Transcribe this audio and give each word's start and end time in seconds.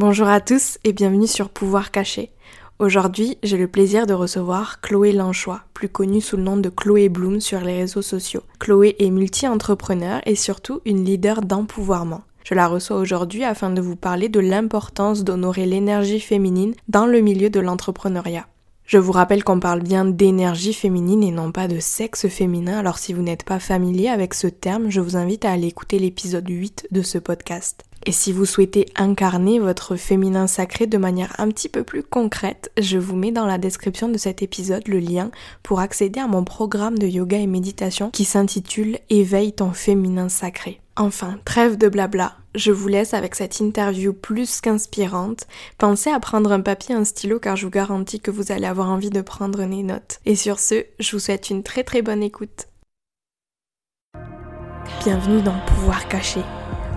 Bonjour 0.00 0.28
à 0.28 0.40
tous 0.40 0.78
et 0.82 0.94
bienvenue 0.94 1.26
sur 1.26 1.50
Pouvoir 1.50 1.90
caché. 1.90 2.30
Aujourd'hui, 2.78 3.36
j'ai 3.42 3.58
le 3.58 3.68
plaisir 3.68 4.06
de 4.06 4.14
recevoir 4.14 4.80
Chloé 4.80 5.12
Lanchois, 5.12 5.60
plus 5.74 5.90
connue 5.90 6.22
sous 6.22 6.38
le 6.38 6.42
nom 6.42 6.56
de 6.56 6.70
Chloé 6.70 7.10
Bloom 7.10 7.38
sur 7.38 7.60
les 7.60 7.76
réseaux 7.76 8.00
sociaux. 8.00 8.40
Chloé 8.58 8.96
est 8.98 9.10
multi-entrepreneur 9.10 10.22
et 10.24 10.36
surtout 10.36 10.80
une 10.86 11.04
leader 11.04 11.42
d'empouvoirment. 11.42 12.22
Je 12.44 12.54
la 12.54 12.66
reçois 12.66 12.96
aujourd'hui 12.96 13.44
afin 13.44 13.68
de 13.68 13.82
vous 13.82 13.94
parler 13.94 14.30
de 14.30 14.40
l'importance 14.40 15.22
d'honorer 15.22 15.66
l'énergie 15.66 16.20
féminine 16.20 16.72
dans 16.88 17.04
le 17.04 17.20
milieu 17.20 17.50
de 17.50 17.60
l'entrepreneuriat. 17.60 18.46
Je 18.90 18.98
vous 18.98 19.12
rappelle 19.12 19.44
qu'on 19.44 19.60
parle 19.60 19.82
bien 19.82 20.04
d'énergie 20.04 20.72
féminine 20.72 21.22
et 21.22 21.30
non 21.30 21.52
pas 21.52 21.68
de 21.68 21.78
sexe 21.78 22.26
féminin, 22.26 22.76
alors 22.76 22.98
si 22.98 23.12
vous 23.12 23.22
n'êtes 23.22 23.44
pas 23.44 23.60
familier 23.60 24.08
avec 24.08 24.34
ce 24.34 24.48
terme, 24.48 24.90
je 24.90 25.00
vous 25.00 25.16
invite 25.16 25.44
à 25.44 25.52
aller 25.52 25.68
écouter 25.68 26.00
l'épisode 26.00 26.48
8 26.48 26.88
de 26.90 27.00
ce 27.00 27.18
podcast. 27.18 27.84
Et 28.04 28.10
si 28.10 28.32
vous 28.32 28.46
souhaitez 28.46 28.86
incarner 28.96 29.60
votre 29.60 29.94
féminin 29.94 30.48
sacré 30.48 30.88
de 30.88 30.98
manière 30.98 31.36
un 31.38 31.50
petit 31.50 31.68
peu 31.68 31.84
plus 31.84 32.02
concrète, 32.02 32.72
je 32.80 32.98
vous 32.98 33.14
mets 33.14 33.30
dans 33.30 33.46
la 33.46 33.58
description 33.58 34.08
de 34.08 34.18
cet 34.18 34.42
épisode 34.42 34.88
le 34.88 34.98
lien 34.98 35.30
pour 35.62 35.78
accéder 35.78 36.18
à 36.18 36.26
mon 36.26 36.42
programme 36.42 36.98
de 36.98 37.06
yoga 37.06 37.38
et 37.38 37.46
méditation 37.46 38.10
qui 38.10 38.24
s'intitule 38.24 38.98
Éveille 39.08 39.52
ton 39.52 39.70
féminin 39.70 40.28
sacré. 40.28 40.79
Enfin, 40.96 41.38
trêve 41.44 41.78
de 41.78 41.88
blabla, 41.88 42.36
je 42.54 42.72
vous 42.72 42.88
laisse 42.88 43.14
avec 43.14 43.34
cette 43.34 43.60
interview 43.60 44.12
plus 44.12 44.60
qu'inspirante. 44.60 45.46
Pensez 45.78 46.10
à 46.10 46.20
prendre 46.20 46.52
un 46.52 46.60
papier 46.60 46.94
un 46.94 47.04
stylo 47.04 47.38
car 47.38 47.56
je 47.56 47.66
vous 47.66 47.70
garantis 47.70 48.20
que 48.20 48.30
vous 48.30 48.52
allez 48.52 48.66
avoir 48.66 48.90
envie 48.90 49.10
de 49.10 49.20
prendre 49.20 49.64
des 49.64 49.82
notes. 49.82 50.20
Et 50.26 50.36
sur 50.36 50.58
ce, 50.58 50.84
je 50.98 51.12
vous 51.12 51.20
souhaite 51.20 51.50
une 51.50 51.62
très 51.62 51.84
très 51.84 52.02
bonne 52.02 52.22
écoute. 52.22 52.66
Bienvenue 55.04 55.40
dans 55.42 55.58
Pouvoir 55.66 56.08
caché 56.08 56.42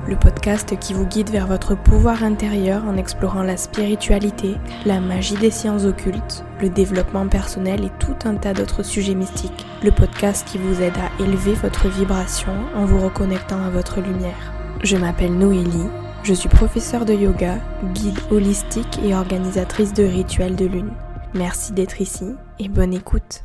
le 0.08 0.16
podcast 0.16 0.78
qui 0.80 0.94
vous 0.94 1.06
guide 1.06 1.30
vers 1.30 1.48
votre 1.48 1.76
pouvoir 1.76 2.24
intérieur 2.24 2.84
en 2.86 2.98
explorant 2.98 3.44
la 3.44 3.58
spiritualité, 3.58 4.56
la 4.86 5.00
magie 5.00 5.38
des 5.38 5.52
sciences 5.52 5.86
occultes, 5.86 6.44
le 6.62 6.70
développement 6.70 7.28
personnel 7.28 7.86
et 7.86 7.92
tout 8.00 8.16
un 8.26 8.36
tas 8.36 8.54
d'autres 8.54 8.84
sujets 8.84 9.16
mystiques. 9.16 9.66
Le 9.84 9.92
podcast 9.92 10.46
qui 10.48 10.58
vous 10.58 10.82
aide 10.82 10.98
à 10.98 11.24
élever 11.24 11.54
votre 11.54 11.88
vibration 11.88 12.54
en 12.76 12.86
vous 12.86 13.00
reconnectant 13.00 13.64
à 13.64 13.70
votre 13.70 14.02
lumière. 14.02 14.54
Je 14.84 14.98
m'appelle 14.98 15.38
Noélie, 15.38 15.88
je 16.24 16.34
suis 16.34 16.50
professeure 16.50 17.06
de 17.06 17.14
yoga, 17.14 17.58
guide 17.94 18.20
holistique 18.32 19.00
et 19.06 19.16
organisatrice 19.16 19.94
de 19.94 20.04
rituels 20.04 20.56
de 20.56 20.66
lune. 20.66 20.92
Merci 21.34 21.74
d'être 21.74 22.02
ici 22.02 22.36
et 22.60 22.68
bonne 22.68 22.94
écoute. 22.94 23.44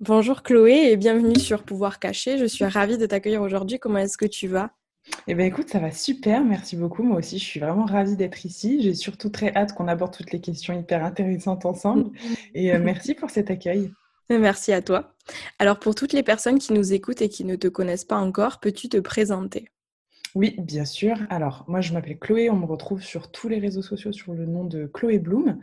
Bonjour 0.00 0.44
Chloé 0.44 0.92
et 0.92 0.96
bienvenue 0.96 1.40
sur 1.40 1.64
Pouvoir 1.64 1.98
Caché. 1.98 2.38
Je 2.38 2.44
suis 2.44 2.64
ravie 2.64 2.98
de 2.98 3.06
t'accueillir 3.06 3.42
aujourd'hui. 3.42 3.80
Comment 3.80 3.98
est-ce 3.98 4.16
que 4.16 4.26
tu 4.26 4.46
vas? 4.46 4.70
Eh 5.26 5.34
bien 5.34 5.44
écoute, 5.44 5.68
ça 5.68 5.80
va 5.80 5.90
super, 5.90 6.44
merci 6.44 6.76
beaucoup. 6.76 7.02
Moi 7.02 7.16
aussi, 7.16 7.40
je 7.40 7.44
suis 7.44 7.58
vraiment 7.58 7.84
ravie 7.84 8.14
d'être 8.14 8.46
ici. 8.46 8.80
J'ai 8.80 8.94
surtout 8.94 9.28
très 9.28 9.52
hâte 9.56 9.72
qu'on 9.72 9.88
aborde 9.88 10.16
toutes 10.16 10.30
les 10.30 10.40
questions 10.40 10.78
hyper 10.78 11.04
intéressantes 11.04 11.66
ensemble. 11.66 12.12
Et 12.54 12.72
euh, 12.72 12.78
merci 12.78 13.14
pour 13.14 13.30
cet 13.30 13.50
accueil. 13.50 13.90
Merci 14.30 14.72
à 14.72 14.82
toi. 14.82 15.16
Alors 15.58 15.80
pour 15.80 15.96
toutes 15.96 16.12
les 16.12 16.22
personnes 16.22 16.60
qui 16.60 16.72
nous 16.72 16.92
écoutent 16.92 17.22
et 17.22 17.28
qui 17.28 17.44
ne 17.44 17.56
te 17.56 17.66
connaissent 17.66 18.04
pas 18.04 18.18
encore, 18.18 18.60
peux-tu 18.60 18.88
te 18.88 18.98
présenter? 18.98 19.68
Oui, 20.36 20.54
bien 20.58 20.84
sûr. 20.84 21.16
Alors, 21.28 21.64
moi, 21.66 21.80
je 21.80 21.92
m'appelle 21.92 22.20
Chloé. 22.20 22.50
On 22.50 22.56
me 22.56 22.66
retrouve 22.66 23.02
sur 23.02 23.32
tous 23.32 23.48
les 23.48 23.58
réseaux 23.58 23.82
sociaux 23.82 24.12
sur 24.12 24.32
le 24.32 24.46
nom 24.46 24.62
de 24.62 24.86
Chloé 24.86 25.18
Bloom. 25.18 25.58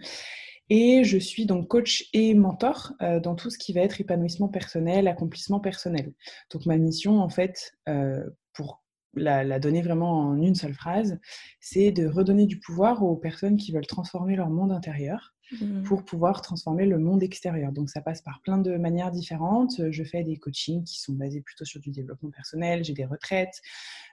Et 0.70 1.04
je 1.04 1.18
suis 1.18 1.46
donc 1.46 1.68
coach 1.68 2.10
et 2.14 2.34
mentor 2.34 2.94
euh, 3.02 3.20
dans 3.20 3.36
tout 3.36 3.50
ce 3.50 3.58
qui 3.58 3.72
va 3.74 3.82
être 3.82 4.02
épanouissement 4.02 4.48
personnel, 4.48 5.08
accomplissement 5.08 5.60
personnel. 5.60 6.14
Donc 6.52 6.66
ma 6.66 6.78
mission, 6.78 7.20
en 7.20 7.30
fait, 7.30 7.74
euh, 7.88 8.24
pour 8.54 8.84
la, 9.14 9.60
donner 9.60 9.82
vraiment 9.82 10.20
en 10.20 10.42
une 10.42 10.56
seule 10.56 10.74
phrase, 10.74 11.20
c'est 11.60 11.92
de 11.92 12.08
redonner 12.08 12.48
du 12.48 12.60
pouvoir 12.60 13.04
aux 13.04 13.16
personnes 13.16 13.58
qui 13.58 13.72
veulent 13.72 13.86
transformer 13.86 14.36
leur 14.36 14.50
monde 14.50 14.72
intérieur 14.72 15.35
Mmh. 15.52 15.84
pour 15.84 16.04
pouvoir 16.04 16.42
transformer 16.42 16.88
le 16.88 16.98
monde 16.98 17.22
extérieur. 17.22 17.72
Donc 17.72 17.92
ça 17.92 18.02
passe 18.02 18.20
par 18.20 18.42
plein 18.42 18.58
de 18.58 18.78
manières 18.78 19.12
différentes. 19.12 19.80
Je 19.92 20.04
fais 20.04 20.24
des 20.24 20.38
coachings 20.38 20.84
qui 20.84 21.00
sont 21.00 21.14
basés 21.14 21.42
plutôt 21.42 21.66
sur 21.66 21.80
du 21.80 21.92
développement 21.92 22.32
personnel, 22.32 22.84
j'ai 22.84 22.94
des 22.94 23.06
retraites, 23.06 23.62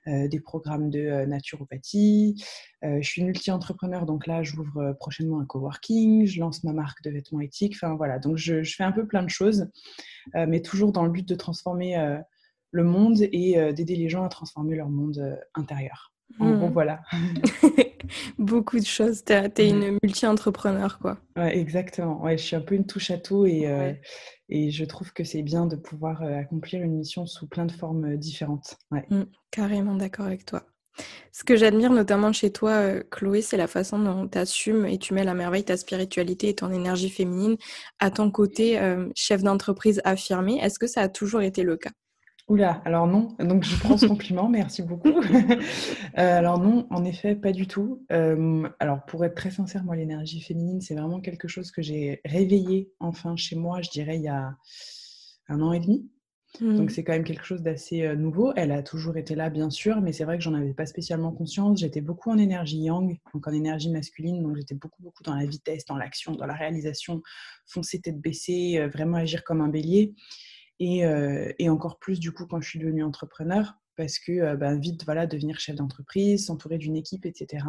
euh, 0.08 0.28
des 0.28 0.40
programmes 0.40 0.90
de 0.90 1.00
euh, 1.00 1.26
naturopathie. 1.26 2.44
Euh, 2.84 2.98
je 3.00 3.08
suis 3.08 3.24
multi-entrepreneur, 3.24 4.04
donc 4.04 4.26
là 4.26 4.42
j'ouvre 4.42 4.92
prochainement 4.98 5.40
un 5.40 5.46
coworking, 5.46 6.26
je 6.26 6.38
lance 6.38 6.64
ma 6.64 6.74
marque 6.74 7.02
de 7.02 7.10
vêtements 7.10 7.40
éthiques. 7.40 7.76
Enfin 7.76 7.94
voilà, 7.94 8.18
donc 8.18 8.36
je, 8.36 8.62
je 8.62 8.76
fais 8.76 8.84
un 8.84 8.92
peu 8.92 9.06
plein 9.06 9.22
de 9.22 9.30
choses, 9.30 9.68
mais 10.34 10.60
toujours 10.60 10.92
dans 10.92 11.04
le 11.04 11.10
but 11.10 11.26
de 11.26 11.34
transformer 11.34 12.20
le 12.72 12.84
monde 12.84 13.20
et 13.20 13.72
d'aider 13.72 13.96
les 13.96 14.08
gens 14.10 14.24
à 14.24 14.28
transformer 14.28 14.76
leur 14.76 14.90
monde 14.90 15.38
intérieur. 15.54 16.12
En 16.38 16.56
gros, 16.56 16.68
mmh. 16.68 16.72
voilà. 16.72 17.02
Beaucoup 18.38 18.78
de 18.78 18.84
choses. 18.84 19.24
Tu 19.24 19.32
es, 19.32 19.68
une 19.68 19.98
multi-entrepreneur, 20.02 20.98
quoi. 20.98 21.18
Ouais, 21.36 21.56
exactement. 21.56 22.22
Ouais, 22.22 22.36
je 22.36 22.42
suis 22.42 22.56
un 22.56 22.60
peu 22.60 22.74
une 22.74 22.86
touche 22.86 23.10
à 23.10 23.18
tout 23.18 23.46
et, 23.46 23.66
euh, 23.66 23.92
et 24.48 24.70
je 24.70 24.84
trouve 24.84 25.12
que 25.12 25.24
c'est 25.24 25.42
bien 25.42 25.66
de 25.66 25.76
pouvoir 25.76 26.22
euh, 26.22 26.38
accomplir 26.38 26.82
une 26.82 26.96
mission 26.96 27.26
sous 27.26 27.46
plein 27.46 27.66
de 27.66 27.72
formes 27.72 28.04
euh, 28.04 28.16
différentes. 28.16 28.76
Ouais. 28.90 29.06
Mmh, 29.10 29.24
carrément 29.50 29.94
d'accord 29.94 30.26
avec 30.26 30.44
toi. 30.44 30.64
Ce 31.32 31.42
que 31.42 31.56
j'admire 31.56 31.90
notamment 31.90 32.32
chez 32.32 32.52
toi, 32.52 33.00
Chloé, 33.10 33.40
c'est 33.40 33.56
la 33.56 33.66
façon 33.66 33.98
dont 33.98 34.28
tu 34.28 34.36
assumes 34.36 34.84
et 34.84 34.98
tu 34.98 35.14
mets 35.14 35.22
à 35.22 35.24
la 35.24 35.32
merveille 35.32 35.64
ta 35.64 35.78
spiritualité 35.78 36.50
et 36.50 36.54
ton 36.54 36.70
énergie 36.70 37.08
féminine 37.08 37.56
à 37.98 38.10
ton 38.10 38.30
côté 38.30 38.78
chef 39.14 39.42
d'entreprise 39.42 40.02
affirmé. 40.04 40.58
Est-ce 40.58 40.78
que 40.78 40.86
ça 40.86 41.00
a 41.00 41.08
toujours 41.08 41.40
été 41.40 41.62
le 41.62 41.78
cas? 41.78 41.92
Oula, 42.48 42.82
alors 42.84 43.06
non, 43.06 43.36
donc 43.38 43.62
je 43.62 43.78
prends 43.78 43.96
ce 43.96 44.06
compliment, 44.06 44.48
merci 44.48 44.82
beaucoup. 44.82 45.12
Euh, 46.18 46.38
alors 46.38 46.58
non, 46.58 46.86
en 46.90 47.06
effet, 47.06 47.34
pas 47.34 47.52
du 47.52 47.66
tout. 47.66 48.04
Euh, 48.12 48.68
alors 48.80 49.02
pour 49.06 49.24
être 49.24 49.34
très 49.34 49.50
sincère, 49.50 49.82
moi, 49.82 49.96
l'énergie 49.96 50.42
féminine, 50.42 50.82
c'est 50.82 50.94
vraiment 50.94 51.20
quelque 51.20 51.48
chose 51.48 51.70
que 51.70 51.80
j'ai 51.80 52.20
réveillé 52.26 52.92
enfin 53.00 53.34
chez 53.34 53.56
moi, 53.56 53.80
je 53.80 53.88
dirais, 53.88 54.16
il 54.16 54.22
y 54.22 54.28
a 54.28 54.54
un 55.48 55.62
an 55.62 55.72
et 55.72 55.80
demi. 55.80 56.06
Donc 56.60 56.80
mmh. 56.80 56.88
c'est 56.90 57.02
quand 57.02 57.12
même 57.12 57.24
quelque 57.24 57.46
chose 57.46 57.62
d'assez 57.62 58.02
euh, 58.02 58.14
nouveau. 58.14 58.52
Elle 58.56 58.72
a 58.72 58.82
toujours 58.82 59.16
été 59.16 59.34
là, 59.34 59.48
bien 59.48 59.70
sûr, 59.70 60.02
mais 60.02 60.12
c'est 60.12 60.24
vrai 60.24 60.36
que 60.36 60.44
j'en 60.44 60.52
avais 60.52 60.74
pas 60.74 60.84
spécialement 60.84 61.32
conscience. 61.32 61.80
J'étais 61.80 62.02
beaucoup 62.02 62.30
en 62.30 62.36
énergie 62.36 62.80
yang, 62.82 63.18
donc 63.32 63.46
en 63.46 63.52
énergie 63.52 63.90
masculine, 63.90 64.42
donc 64.42 64.56
j'étais 64.56 64.74
beaucoup, 64.74 65.02
beaucoup 65.02 65.22
dans 65.22 65.34
la 65.34 65.46
vitesse, 65.46 65.86
dans 65.86 65.96
l'action, 65.96 66.32
dans 66.32 66.46
la 66.46 66.54
réalisation, 66.54 67.22
foncer 67.66 68.02
tête 68.02 68.20
baissée, 68.20 68.86
vraiment 68.92 69.16
agir 69.16 69.44
comme 69.44 69.62
un 69.62 69.68
bélier. 69.68 70.14
Euh, 70.82 71.52
et, 71.58 71.68
encore 71.68 71.98
plus 71.98 72.18
du 72.18 72.32
coup 72.32 72.46
quand 72.46 72.60
je 72.60 72.68
suis 72.68 72.78
devenue 72.78 73.04
entrepreneur 73.04 73.74
parce 73.96 74.18
que 74.18 74.32
euh, 74.32 74.56
ben, 74.56 74.80
vite 74.80 75.04
voilà 75.04 75.26
devenir 75.26 75.60
chef 75.60 75.76
d'entreprise, 75.76 76.46
s'entourer 76.46 76.78
d'une 76.78 76.96
équipe, 76.96 77.24
etc. 77.24 77.64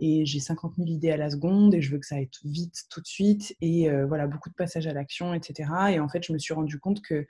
Et 0.00 0.26
j'ai 0.26 0.40
50 0.40 0.74
000 0.76 0.88
idées 0.88 1.10
à 1.10 1.16
la 1.16 1.30
seconde 1.30 1.74
et 1.74 1.80
je 1.80 1.92
veux 1.92 1.98
que 1.98 2.06
ça 2.06 2.16
aille 2.16 2.28
vite 2.44 2.84
tout 2.90 3.00
de 3.00 3.06
suite 3.06 3.56
et 3.60 3.88
euh, 3.88 4.06
voilà 4.06 4.26
beaucoup 4.26 4.50
de 4.50 4.54
passages 4.54 4.86
à 4.86 4.92
l'action, 4.92 5.32
etc. 5.34 5.70
Et 5.92 6.00
en 6.00 6.08
fait 6.08 6.24
je 6.24 6.32
me 6.32 6.38
suis 6.38 6.52
rendu 6.52 6.78
compte 6.78 7.00
que 7.00 7.26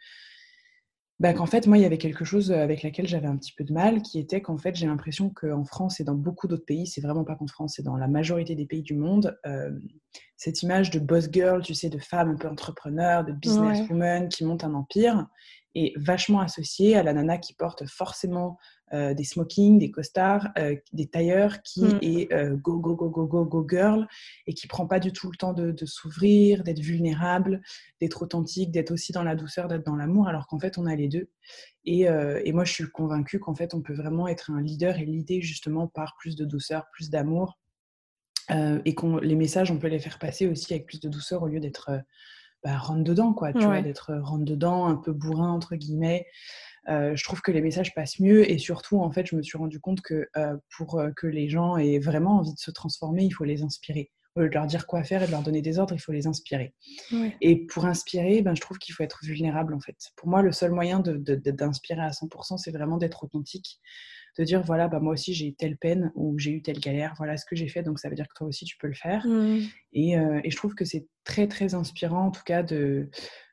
bah, 1.18 1.32
qu'en 1.32 1.46
fait, 1.46 1.66
moi, 1.66 1.78
il 1.78 1.82
y 1.82 1.86
avait 1.86 1.96
quelque 1.96 2.24
chose 2.26 2.52
avec 2.52 2.82
laquelle 2.82 3.06
j'avais 3.06 3.26
un 3.26 3.36
petit 3.36 3.52
peu 3.52 3.64
de 3.64 3.72
mal, 3.72 4.02
qui 4.02 4.18
était 4.18 4.42
qu'en 4.42 4.58
fait, 4.58 4.76
j'ai 4.76 4.86
l'impression 4.86 5.30
qu'en 5.30 5.64
France 5.64 5.98
et 5.98 6.04
dans 6.04 6.14
beaucoup 6.14 6.46
d'autres 6.46 6.66
pays, 6.66 6.86
c'est 6.86 7.00
vraiment 7.00 7.24
pas 7.24 7.36
qu'en 7.36 7.46
France, 7.46 7.74
c'est 7.76 7.82
dans 7.82 7.96
la 7.96 8.06
majorité 8.06 8.54
des 8.54 8.66
pays 8.66 8.82
du 8.82 8.94
monde, 8.94 9.38
euh, 9.46 9.70
cette 10.36 10.62
image 10.62 10.90
de 10.90 10.98
boss 10.98 11.28
girl, 11.32 11.62
tu 11.62 11.72
sais, 11.72 11.88
de 11.88 11.98
femme 11.98 12.28
un 12.28 12.36
peu 12.36 12.48
entrepreneur, 12.48 13.24
de 13.24 13.32
businesswoman 13.32 14.28
qui 14.28 14.44
monte 14.44 14.64
un 14.64 14.74
empire, 14.74 15.26
est 15.76 15.92
vachement 15.96 16.40
associée 16.40 16.96
à 16.96 17.02
la 17.02 17.12
nana 17.12 17.38
qui 17.38 17.54
porte 17.54 17.86
forcément 17.86 18.58
euh, 18.92 19.14
des 19.14 19.24
smokings, 19.24 19.80
des 19.80 19.90
costards, 19.90 20.48
euh, 20.58 20.76
des 20.92 21.08
tailleurs, 21.08 21.60
qui 21.62 21.82
mm. 21.82 21.98
est 22.02 22.32
euh, 22.32 22.56
go, 22.56 22.78
go, 22.78 22.94
go, 22.94 23.10
go, 23.10 23.26
go, 23.26 23.44
go 23.44 23.66
girl, 23.68 24.06
et 24.46 24.54
qui 24.54 24.68
prend 24.68 24.86
pas 24.86 25.00
du 25.00 25.12
tout 25.12 25.28
le 25.28 25.36
temps 25.36 25.52
de, 25.52 25.74
s'ouvrir, 25.84 26.62
d'être 26.62 26.78
vulnérable, 26.78 27.62
d'être 28.00 28.22
authentique, 28.22 28.70
d'être 28.70 28.92
aussi 28.92 29.10
dans 29.10 29.24
la 29.24 29.34
douceur, 29.34 29.66
d'être 29.66 29.84
dans 29.84 29.96
l'amour, 29.96 30.28
alors 30.28 30.46
qu'en 30.46 30.60
fait, 30.60 30.78
on 30.78 30.86
a 30.86 30.94
les 30.94 31.08
deux. 31.08 31.28
Et, 31.84 32.02
et 32.02 32.52
moi, 32.52 32.64
je 32.64 32.72
suis 32.72 32.88
convaincue 32.90 33.38
qu'en 33.38 33.54
fait, 33.54 33.74
on 33.74 33.80
peut 33.80 33.94
vraiment 33.94 34.26
être 34.26 34.50
un 34.50 34.60
leader 34.60 34.98
et 34.98 35.04
l'idée 35.04 35.40
justement 35.40 35.86
par 35.86 36.16
plus 36.18 36.34
de 36.34 36.44
douceur, 36.44 36.86
plus 36.92 37.10
d'amour, 37.10 37.58
et 38.50 38.94
que 38.94 39.20
les 39.20 39.36
messages, 39.36 39.70
on 39.70 39.78
peut 39.78 39.86
les 39.88 40.00
faire 40.00 40.18
passer 40.18 40.48
aussi 40.48 40.74
avec 40.74 40.86
plus 40.86 41.00
de 41.00 41.08
douceur 41.08 41.42
au 41.42 41.48
lieu 41.48 41.60
d'être 41.60 41.90
bah, 42.66 42.78
rentre 42.78 43.04
dedans, 43.04 43.32
quoi, 43.32 43.52
tu 43.52 43.64
vois, 43.64 43.80
d'être 43.80 44.12
rentre 44.16 44.44
dedans, 44.44 44.86
un 44.86 44.96
peu 44.96 45.12
bourrin, 45.12 45.52
entre 45.52 45.76
guillemets. 45.76 46.26
Euh, 46.88 47.14
je 47.14 47.22
trouve 47.22 47.40
que 47.40 47.52
les 47.52 47.60
messages 47.60 47.94
passent 47.94 48.18
mieux 48.18 48.50
et 48.50 48.58
surtout, 48.58 49.00
en 49.00 49.12
fait, 49.12 49.24
je 49.24 49.36
me 49.36 49.42
suis 49.42 49.56
rendu 49.56 49.78
compte 49.78 50.00
que 50.00 50.28
euh, 50.36 50.56
pour 50.76 50.98
euh, 50.98 51.12
que 51.14 51.28
les 51.28 51.48
gens 51.48 51.76
aient 51.76 52.00
vraiment 52.00 52.38
envie 52.38 52.52
de 52.52 52.58
se 52.58 52.72
transformer, 52.72 53.22
il 53.22 53.30
faut 53.30 53.44
les 53.44 53.62
inspirer. 53.62 54.10
Au 54.34 54.40
lieu 54.40 54.48
de 54.48 54.54
leur 54.54 54.66
dire 54.66 54.88
quoi 54.88 55.04
faire 55.04 55.22
et 55.22 55.26
de 55.26 55.30
leur 55.30 55.42
donner 55.42 55.62
des 55.62 55.78
ordres, 55.78 55.94
il 55.94 56.00
faut 56.00 56.10
les 56.10 56.26
inspirer. 56.26 56.74
Et 57.40 57.66
pour 57.66 57.86
inspirer, 57.86 58.42
ben, 58.42 58.56
je 58.56 58.60
trouve 58.60 58.78
qu'il 58.78 58.92
faut 58.94 59.04
être 59.04 59.20
vulnérable, 59.22 59.72
en 59.72 59.80
fait. 59.80 59.96
Pour 60.16 60.28
moi, 60.28 60.42
le 60.42 60.50
seul 60.50 60.72
moyen 60.72 60.98
d'inspirer 60.98 62.00
de, 62.00 62.04
à 62.04 62.10
100%, 62.10 62.58
c'est 62.58 62.72
vraiment 62.72 62.96
d'être 62.96 63.22
authentique, 63.22 63.80
de 64.38 64.44
dire, 64.44 64.62
voilà, 64.62 64.88
bah, 64.88 65.00
moi 65.00 65.14
aussi, 65.14 65.34
j'ai 65.34 65.46
eu 65.48 65.54
telle 65.54 65.76
peine 65.76 66.12
ou 66.14 66.38
j'ai 66.38 66.52
eu 66.52 66.62
telle 66.62 66.78
galère, 66.78 67.14
voilà 67.16 67.36
ce 67.36 67.44
que 67.44 67.56
j'ai 67.56 67.68
fait, 67.68 67.82
donc 67.82 67.98
ça 67.98 68.08
veut 68.08 68.14
dire 68.14 68.28
que 68.28 68.34
toi 68.34 68.46
aussi, 68.46 68.64
tu 68.64 68.76
peux 68.76 68.86
le 68.86 68.94
faire. 68.94 69.26
Mmh. 69.26 69.58
Et, 69.92 70.12
et, 70.12 70.50
je 70.50 70.56
trouve 70.56 70.74
que 70.74 70.84
c'est 70.84 71.06
très, 71.24 71.48
très 71.48 71.74
inspirant, 71.74 72.26
en 72.26 72.30
tout 72.30 72.44
cas, 72.44 72.62
de 72.62 73.08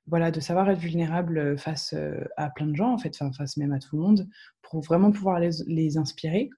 voilà, 0.07 0.31
de 0.31 0.39
savoir 0.39 0.69
être 0.69 0.79
vulnérable 0.79 1.57
face 1.57 1.95
à 2.37 2.49
plein 2.49 2.67
de 2.67 2.75
gens, 2.75 2.93
en 2.93 2.97
fait, 2.97 3.15
face 3.15 3.57
même 3.57 3.71
à 3.71 3.79
tout 3.79 3.95
le 3.95 4.01
monde, 4.01 4.27
pour 4.61 4.81
vraiment 4.81 5.11
pouvoir 5.11 5.39
les, 5.39 5.51
les, 5.67 5.97
inspirer. 5.97 6.49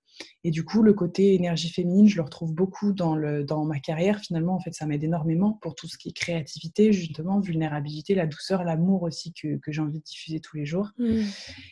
Et 0.44 0.52
du 0.52 0.64
coup, 0.64 0.82
le 0.82 0.94
côté 0.94 1.34
énergie 1.34 1.70
féminine, 1.70 2.08
je 2.08 2.16
le 2.16 2.22
retrouve 2.22 2.54
beaucoup 2.54 2.94
dans, 2.94 3.16
le, 3.16 3.44
dans 3.44 3.66
ma 3.66 3.80
carrière. 3.80 4.20
Finalement, 4.20 4.56
en 4.56 4.60
fait, 4.60 4.74
ça 4.74 4.86
m'aide 4.86 5.04
énormément 5.04 5.60
pour 5.62 5.76
tout 5.76 5.88
ce 5.88 5.98
qui 5.98 6.10
est 6.10 6.14
créativité, 6.14 6.94
justement, 6.94 7.40
vulnérabilité, 7.40 8.16
la 8.16 8.28
douceur, 8.28 8.64
l'amour 8.64 9.04
aussi 9.04 9.34
que, 9.34 9.58
que 9.58 9.72
j'ai 9.72 9.82
envie 9.82 10.00
de 10.00 10.04
diffuser 10.04 10.40
tous 10.40 10.58
les 10.58 10.66
jours. 10.66 10.92
Mmh. 10.98 11.22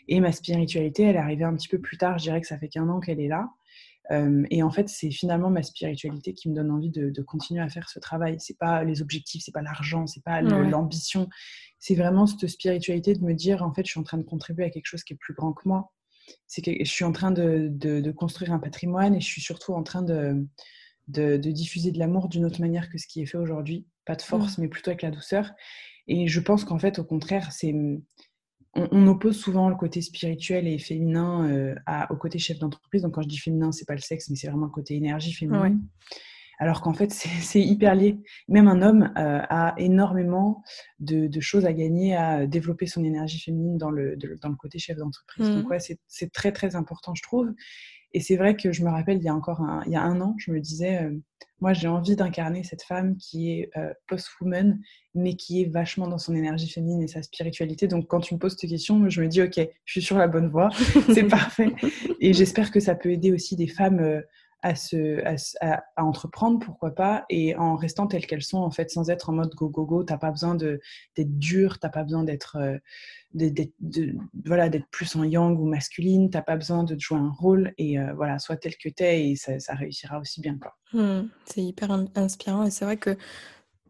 Et 0.09 0.19
ma 0.19 0.31
spiritualité, 0.31 1.03
elle 1.03 1.15
est 1.15 1.19
arrivée 1.19 1.45
un 1.45 1.55
petit 1.55 1.69
peu 1.69 1.79
plus 1.79 1.97
tard. 1.97 2.17
Je 2.17 2.23
dirais 2.23 2.41
que 2.41 2.47
ça 2.47 2.57
fait 2.57 2.69
qu'un 2.69 2.89
an 2.89 2.99
qu'elle 2.99 3.19
est 3.19 3.29
là. 3.29 3.49
Euh, 4.11 4.43
et 4.49 4.63
en 4.63 4.71
fait, 4.71 4.89
c'est 4.89 5.11
finalement 5.11 5.49
ma 5.49 5.63
spiritualité 5.63 6.33
qui 6.33 6.49
me 6.49 6.55
donne 6.55 6.71
envie 6.71 6.89
de, 6.89 7.21
continuer 7.21 7.61
à 7.61 7.69
faire 7.69 7.89
ce 7.89 7.99
travail. 7.99 8.35
C'est 8.39 8.57
pas 8.57 8.83
les 8.83 9.01
objectifs, 9.01 9.43
c'est 9.45 9.51
pas 9.51 9.61
l'argent, 9.61 10.07
c'est 10.07 10.23
pas 10.23 10.41
l'ambition. 10.41 11.29
C'est 11.79 11.95
vraiment 11.95 12.27
cette 12.27 12.47
spiritualité 12.47 13.13
de 13.13 13.23
me 13.23 13.33
dire, 13.33 13.63
en 13.63 13.73
fait, 13.73 13.85
je 13.85 13.91
suis 13.91 13.99
en 13.99 14.03
train 14.03 14.17
de 14.17 14.23
contribuer 14.23 14.65
à 14.65 14.69
quelque 14.69 14.87
chose 14.87 15.03
qui 15.03 15.13
est 15.13 15.17
plus 15.17 15.33
grand 15.33 15.53
que 15.53 15.67
moi. 15.67 15.91
C'est 16.47 16.61
que 16.61 16.71
je 16.71 16.89
suis 16.89 17.03
en 17.05 17.11
train 17.11 17.31
de, 17.31 17.69
de, 17.69 18.11
construire 18.11 18.53
un 18.53 18.59
patrimoine 18.59 19.15
et 19.15 19.21
je 19.21 19.25
suis 19.25 19.41
surtout 19.41 19.73
en 19.73 19.83
train 19.83 20.01
de, 20.01 20.47
de 21.07 21.37
diffuser 21.37 21.91
de 21.91 21.99
l'amour 21.99 22.29
d'une 22.29 22.45
autre 22.45 22.61
manière 22.61 22.89
que 22.89 22.97
ce 22.97 23.07
qui 23.07 23.21
est 23.21 23.25
fait 23.25 23.37
aujourd'hui. 23.37 23.85
Pas 24.05 24.15
de 24.15 24.21
force, 24.21 24.57
mais 24.57 24.67
plutôt 24.67 24.91
avec 24.91 25.01
la 25.01 25.11
douceur. 25.11 25.51
Et 26.07 26.27
je 26.27 26.39
pense 26.39 26.65
qu'en 26.65 26.79
fait, 26.79 26.99
au 26.99 27.03
contraire, 27.03 27.51
c'est 27.51 27.73
on, 28.75 29.07
oppose 29.07 29.37
souvent 29.37 29.69
le 29.69 29.75
côté 29.75 30.01
spirituel 30.01 30.67
et 30.67 30.79
féminin 30.79 31.47
euh, 31.47 31.75
au 32.09 32.15
côté 32.15 32.39
chef 32.39 32.59
d'entreprise. 32.59 33.03
Donc 33.03 33.13
quand 33.13 33.21
je 33.21 33.27
dis 33.27 33.37
féminin, 33.37 33.71
c'est 33.71 33.85
pas 33.85 33.95
le 33.95 34.01
sexe, 34.01 34.29
mais 34.29 34.35
c'est 34.35 34.47
vraiment 34.47 34.65
le 34.65 34.71
côté 34.71 34.95
énergie 34.95 35.33
féminine. 35.33 35.81
Alors 36.59 36.81
qu'en 36.81 36.93
fait, 36.93 37.11
c'est 37.11 37.61
hyper 37.61 37.95
lié. 37.95 38.19
Même 38.47 38.67
un 38.67 38.81
homme 38.81 39.11
euh, 39.17 39.41
a 39.49 39.73
énormément 39.77 40.63
de, 40.99 41.29
choses 41.39 41.65
à 41.65 41.73
gagner 41.73 42.15
à 42.15 42.47
développer 42.47 42.85
son 42.85 43.03
énergie 43.03 43.39
féminine 43.39 43.77
dans 43.77 43.91
le, 43.91 44.17
dans 44.17 44.49
le 44.49 44.55
côté 44.55 44.79
chef 44.79 44.97
d'entreprise. 44.97 45.49
Donc 45.49 45.65
mmh. 45.65 45.69
ouais, 45.69 45.79
c'est 46.07 46.31
très 46.31 46.51
très 46.51 46.75
important, 46.75 47.13
je 47.15 47.23
trouve. 47.23 47.53
Et 48.13 48.19
c'est 48.19 48.35
vrai 48.35 48.55
que 48.55 48.71
je 48.71 48.83
me 48.83 48.89
rappelle, 48.89 49.17
il 49.17 49.23
y 49.23 49.29
a 49.29 49.35
encore 49.35 49.61
un, 49.61 49.83
il 49.85 49.91
y 49.91 49.95
a 49.95 50.03
un 50.03 50.21
an, 50.21 50.35
je 50.37 50.51
me 50.51 50.59
disais, 50.59 51.03
euh, 51.03 51.11
moi 51.61 51.73
j'ai 51.73 51.87
envie 51.87 52.15
d'incarner 52.15 52.63
cette 52.63 52.83
femme 52.83 53.17
qui 53.17 53.51
est 53.51 53.69
euh, 53.77 53.91
post-woman, 54.07 54.79
mais 55.15 55.35
qui 55.35 55.61
est 55.61 55.65
vachement 55.65 56.07
dans 56.07 56.17
son 56.19 56.35
énergie 56.35 56.69
féminine 56.69 57.01
et 57.01 57.07
sa 57.07 57.23
spiritualité. 57.23 57.87
Donc 57.87 58.07
quand 58.07 58.19
tu 58.19 58.35
me 58.35 58.39
poses 58.39 58.55
cette 58.57 58.69
question, 58.69 59.09
je 59.09 59.21
me 59.21 59.27
dis, 59.27 59.41
ok, 59.41 59.59
je 59.85 59.91
suis 59.91 60.01
sur 60.01 60.17
la 60.17 60.27
bonne 60.27 60.49
voie, 60.49 60.69
c'est 61.13 61.27
parfait. 61.27 61.73
Et 62.19 62.33
j'espère 62.33 62.69
que 62.71 62.79
ça 62.79 62.95
peut 62.95 63.11
aider 63.11 63.31
aussi 63.31 63.55
des 63.55 63.67
femmes 63.67 63.99
euh, 63.99 64.21
à, 64.63 64.75
se, 64.75 65.21
à, 65.61 65.83
entreprendre, 65.97 66.59
pourquoi 66.59 66.95
pas, 66.95 67.25
et 67.29 67.55
en 67.55 67.75
restant 67.75 68.07
telles 68.07 68.25
qu'elles 68.25 68.43
sont, 68.43 68.59
en 68.59 68.71
fait, 68.71 68.89
sans 68.89 69.09
être 69.09 69.29
en 69.29 69.33
mode 69.33 69.53
go, 69.53 69.67
go, 69.67 69.85
go. 69.85 70.03
T'as 70.03 70.17
pas 70.17 70.31
besoin 70.31 70.55
d'être 70.55 70.79
dur, 71.37 71.79
t'as 71.79 71.89
pas 71.89 72.03
besoin 72.03 72.23
d'être 72.23 72.57
euh, 72.57 72.77
voilà, 74.45 74.69
plus 74.89 75.15
en 75.17 75.25
yang 75.25 75.59
ou 75.59 75.65
masculine, 75.65 76.29
t'as 76.29 76.41
pas 76.41 76.55
besoin 76.55 76.83
de 76.83 76.97
jouer 76.97 77.17
un 77.17 77.29
rôle, 77.29 77.73
et 77.77 77.99
euh, 77.99 78.13
voilà, 78.15 78.39
sois 78.39 78.55
tel 78.55 78.77
que 78.77 78.87
t'es, 78.87 79.29
et 79.29 79.35
ça, 79.35 79.59
ça, 79.59 79.75
réussira 79.75 80.19
aussi 80.19 80.39
bien. 80.39 80.57
Mmh, 80.93 81.27
c'est 81.45 81.61
hyper 81.61 81.91
inspirant, 82.15 82.63
et 82.63 82.71
c'est 82.71 82.85
vrai 82.85 82.97
que 82.97 83.17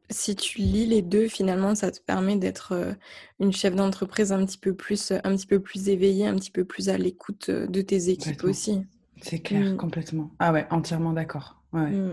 si 0.10 0.36
tu 0.36 0.60
lis 0.60 0.88
les 0.88 1.04
deux, 1.04 1.28
finalement, 1.28 1.76
ça 1.76 1.92
te 1.92 2.00
permet 2.00 2.36
d'être 2.36 2.72
euh, 2.72 2.94
une 3.40 3.54
chef 3.54 3.76
d'entreprise 3.76 4.32
un 4.32 4.44
petit 4.44 4.58
peu 4.58 4.74
plus, 4.74 5.12
un 5.12 5.36
petit 5.36 5.48
peu 5.48 5.60
plus 5.60 5.88
éveillée, 5.90 6.26
un 6.26 6.36
petit 6.36 6.52
peu 6.52 6.66
plus 6.66 6.90
à 6.90 6.98
l'écoute 6.98 7.52
de 7.52 7.82
tes 7.82 8.10
équipes 8.10 8.44
aussi. 8.44 8.82
C'est 9.24 9.40
clair, 9.40 9.74
mmh. 9.74 9.78
complètement. 9.78 10.32
Ah 10.40 10.52
ouais, 10.52 10.68
entièrement 10.70 11.14
d'accord. 11.14 11.56
Mmh. 11.72 12.12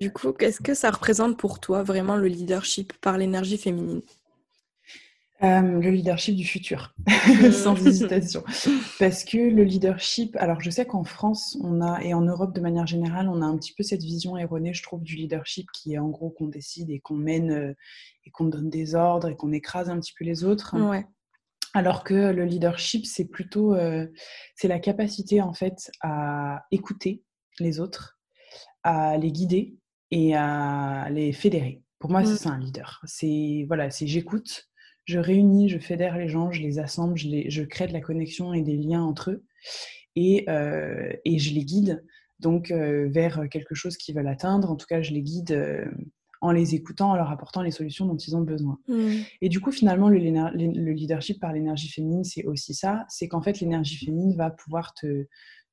Du 0.00 0.12
coup, 0.12 0.32
qu'est-ce 0.32 0.60
que 0.60 0.74
ça 0.74 0.90
représente 0.90 1.36
pour 1.36 1.58
toi 1.58 1.82
vraiment 1.82 2.16
le 2.16 2.28
leadership 2.28 2.92
par 3.00 3.18
l'énergie 3.18 3.58
féminine? 3.58 4.02
Euh, 5.42 5.60
le 5.60 5.90
leadership 5.90 6.34
du 6.36 6.46
futur, 6.46 6.94
mmh. 7.06 7.50
sans 7.50 7.86
hésitation. 7.86 8.44
Parce 8.98 9.24
que 9.24 9.36
le 9.36 9.64
leadership, 9.64 10.36
alors 10.36 10.60
je 10.60 10.70
sais 10.70 10.86
qu'en 10.86 11.04
France, 11.04 11.58
on 11.62 11.82
a, 11.82 12.00
et 12.02 12.14
en 12.14 12.22
Europe 12.22 12.54
de 12.54 12.60
manière 12.60 12.86
générale, 12.86 13.28
on 13.28 13.42
a 13.42 13.44
un 13.44 13.56
petit 13.58 13.74
peu 13.74 13.82
cette 13.82 14.02
vision 14.02 14.38
erronée, 14.38 14.72
je 14.72 14.82
trouve, 14.82 15.02
du 15.02 15.16
leadership 15.16 15.66
qui 15.74 15.94
est 15.94 15.98
en 15.98 16.08
gros 16.08 16.30
qu'on 16.30 16.46
décide 16.46 16.88
et 16.88 17.00
qu'on 17.00 17.16
mène 17.16 17.50
euh, 17.50 17.74
et 18.24 18.30
qu'on 18.30 18.44
donne 18.44 18.70
des 18.70 18.94
ordres 18.94 19.28
et 19.28 19.36
qu'on 19.36 19.52
écrase 19.52 19.90
un 19.90 19.98
petit 19.98 20.14
peu 20.16 20.24
les 20.24 20.44
autres. 20.44 20.78
Ouais. 20.78 21.04
Alors 21.76 22.04
que 22.04 22.14
le 22.14 22.46
leadership, 22.46 23.04
c'est 23.04 23.26
plutôt 23.26 23.74
euh, 23.74 24.06
c'est 24.54 24.66
la 24.66 24.78
capacité 24.78 25.42
en 25.42 25.52
fait 25.52 25.90
à 26.00 26.64
écouter 26.70 27.22
les 27.60 27.80
autres, 27.80 28.18
à 28.82 29.18
les 29.18 29.30
guider 29.30 29.76
et 30.10 30.34
à 30.34 31.08
les 31.10 31.34
fédérer. 31.34 31.82
Pour 31.98 32.10
moi, 32.10 32.24
c'est 32.24 32.32
mmh. 32.32 32.36
ça 32.36 32.48
un 32.48 32.58
leader. 32.58 33.02
C'est 33.04 33.66
voilà, 33.68 33.90
c'est 33.90 34.06
j'écoute, 34.06 34.70
je 35.04 35.18
réunis, 35.18 35.68
je 35.68 35.78
fédère 35.78 36.16
les 36.16 36.28
gens, 36.28 36.50
je 36.50 36.62
les 36.62 36.78
assemble, 36.78 37.18
je, 37.18 37.28
les, 37.28 37.50
je 37.50 37.62
crée 37.62 37.86
de 37.86 37.92
la 37.92 38.00
connexion 38.00 38.54
et 38.54 38.62
des 38.62 38.78
liens 38.78 39.02
entre 39.02 39.32
eux 39.32 39.44
et, 40.14 40.48
euh, 40.48 41.12
et 41.26 41.38
je 41.38 41.52
les 41.52 41.66
guide 41.66 42.02
donc 42.40 42.70
euh, 42.70 43.10
vers 43.10 43.50
quelque 43.50 43.74
chose 43.74 43.98
qu'ils 43.98 44.14
veulent 44.14 44.28
atteindre. 44.28 44.70
En 44.70 44.76
tout 44.76 44.86
cas, 44.86 45.02
je 45.02 45.12
les 45.12 45.20
guide 45.20 45.52
en 46.46 46.52
les 46.52 46.74
écoutant, 46.74 47.10
en 47.10 47.16
leur 47.16 47.30
apportant 47.30 47.62
les 47.62 47.70
solutions 47.70 48.06
dont 48.06 48.16
ils 48.16 48.36
ont 48.36 48.40
besoin. 48.40 48.78
Mm. 48.88 49.10
Et 49.40 49.48
du 49.48 49.60
coup, 49.60 49.72
finalement, 49.72 50.08
le, 50.08 50.18
leadership 50.18 51.40
par 51.40 51.52
l'énergie 51.52 51.88
féminine, 51.88 52.24
c'est 52.24 52.44
aussi 52.44 52.74
ça, 52.74 53.04
c'est 53.08 53.28
qu'en 53.28 53.42
fait, 53.42 53.60
l'énergie 53.60 53.96
féminine 53.96 54.34
va 54.36 54.50
pouvoir 54.50 54.94
te, 54.94 55.26